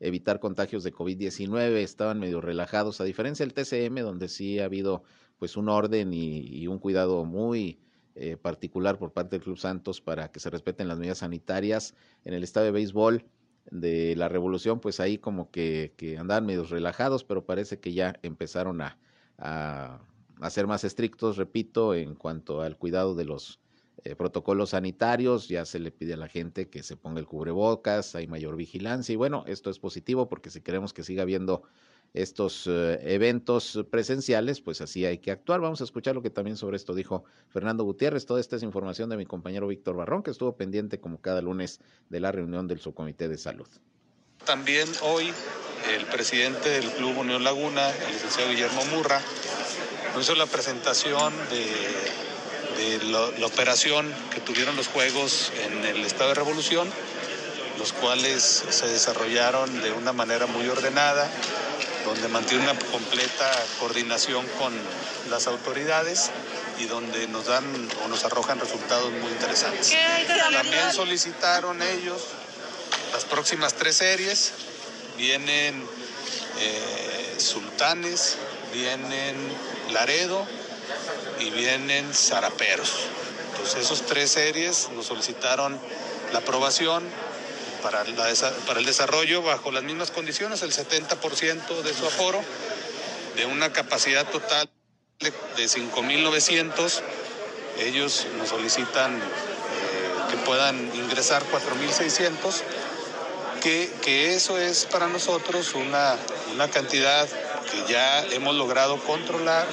[0.03, 5.05] evitar contagios de COVID-19, estaban medio relajados, a diferencia del TCM, donde sí ha habido
[5.39, 7.79] pues un orden y, un cuidado muy
[8.15, 11.95] eh, particular por parte del Club Santos para que se respeten las medidas sanitarias.
[12.25, 13.25] En el estadio de béisbol
[13.71, 18.19] de la Revolución, pues ahí como que, que andaban medio relajados, pero parece que ya
[18.23, 18.99] empezaron a,
[19.39, 23.62] a ser más estrictos, repito, en cuanto al cuidado de los
[24.05, 28.15] eh, protocolos sanitarios, ya se le pide a la gente que se ponga el cubrebocas,
[28.15, 31.63] hay mayor vigilancia y bueno, esto es positivo porque si queremos que siga habiendo
[32.15, 35.61] estos eh, eventos presenciales, pues así hay que actuar.
[35.61, 38.27] Vamos a escuchar lo que también sobre esto dijo Fernando Gutiérrez.
[38.27, 41.81] Toda esta es información de mi compañero Víctor Barrón, que estuvo pendiente como cada lunes
[42.11, 43.69] de la reunión del subcomité de salud.
[44.45, 45.33] También hoy
[45.97, 49.21] el presidente del Club Unión Laguna, el licenciado Guillermo Murra,
[50.21, 52.32] hizo la presentación de,
[52.77, 52.99] de
[53.39, 56.91] la operación que tuvieron los Juegos en el Estado de Revolución,
[57.79, 61.31] los cuales se desarrollaron de una manera muy ordenada,
[62.05, 64.73] donde mantiene una completa coordinación con
[65.31, 66.31] las autoridades
[66.79, 67.65] y donde nos dan
[68.05, 69.93] o nos arrojan resultados muy interesantes.
[70.53, 72.23] También solicitaron ellos
[73.13, 74.53] las próximas tres series,
[75.17, 75.87] vienen
[76.59, 78.37] eh, Sultanes,
[78.73, 79.37] vienen
[79.93, 80.47] Laredo
[81.43, 82.93] y vienen Zaraperos.
[83.51, 85.79] Entonces esos tres series nos solicitaron
[86.33, 87.05] la aprobación
[87.83, 92.41] para, el desarrollo bajo las mismas condiciones, el 70% de su aforo,
[93.37, 94.69] de una capacidad total
[95.19, 97.01] de 5.900.
[97.81, 99.23] Ellos nos solicitan eh,
[100.31, 102.63] que puedan ingresar 4.600,
[103.61, 106.17] que, que eso es para nosotros una,
[106.53, 107.29] una cantidad
[107.71, 109.67] que ya hemos logrado controlar,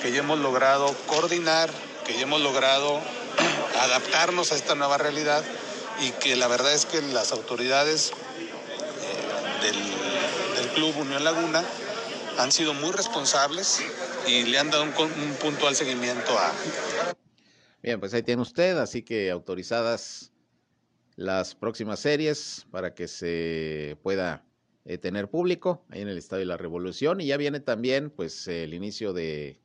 [0.00, 1.70] que ya hemos logrado coordinar,
[2.04, 3.00] que ya hemos logrado
[3.80, 5.44] adaptarnos a esta nueva realidad
[6.00, 8.12] y que la verdad es que las autoridades
[9.02, 11.64] eh, del, Club Unión Laguna
[12.38, 13.82] han sido muy responsables
[14.26, 16.52] y le han dado un, un puntual seguimiento a...
[17.82, 20.30] Bien, pues ahí tiene usted, así que autorizadas
[21.16, 24.44] las próximas series para que se pueda
[24.84, 28.46] eh, tener público ahí en el Estadio de la Revolución y ya viene también pues
[28.48, 29.60] el inicio de,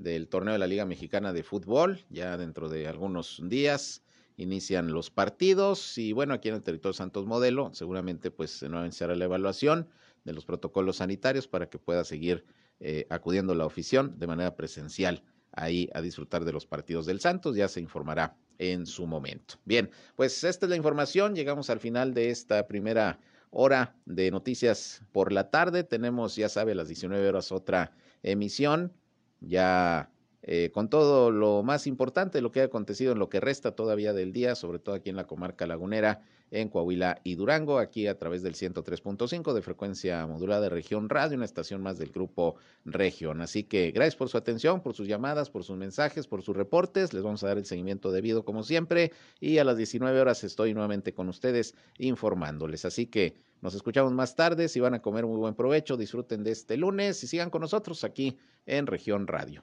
[0.00, 4.02] del torneo de la Liga Mexicana de Fútbol, ya dentro de algunos días
[4.38, 8.80] inician los partidos y bueno, aquí en el territorio Santos Modelo seguramente pues se va
[8.80, 9.88] a iniciar la evaluación
[10.24, 12.46] de los protocolos sanitarios para que pueda seguir
[12.80, 15.22] eh, acudiendo la afición de manera presencial
[15.52, 19.56] ahí a disfrutar de los partidos del Santos, ya se informará en su momento.
[19.66, 23.20] Bien, pues esta es la información, llegamos al final de esta primera
[23.50, 27.92] hora de noticias por la tarde, tenemos, ya sabe, a las 19 horas otra
[28.22, 28.92] emisión,
[29.40, 30.10] ya
[30.42, 34.12] eh, con todo lo más importante, lo que ha acontecido en lo que resta todavía
[34.12, 38.18] del día, sobre todo aquí en la comarca lagunera, en Coahuila y Durango, aquí a
[38.18, 43.40] través del 103.5 de frecuencia modulada de Región Radio, una estación más del grupo Región.
[43.40, 47.12] Así que gracias por su atención, por sus llamadas, por sus mensajes, por sus reportes.
[47.12, 50.74] Les vamos a dar el seguimiento debido como siempre y a las 19 horas estoy
[50.74, 52.84] nuevamente con ustedes informándoles.
[52.84, 54.68] Así que nos escuchamos más tarde.
[54.68, 58.04] Si van a comer muy buen provecho, disfruten de este lunes y sigan con nosotros
[58.04, 59.62] aquí en Región Radio.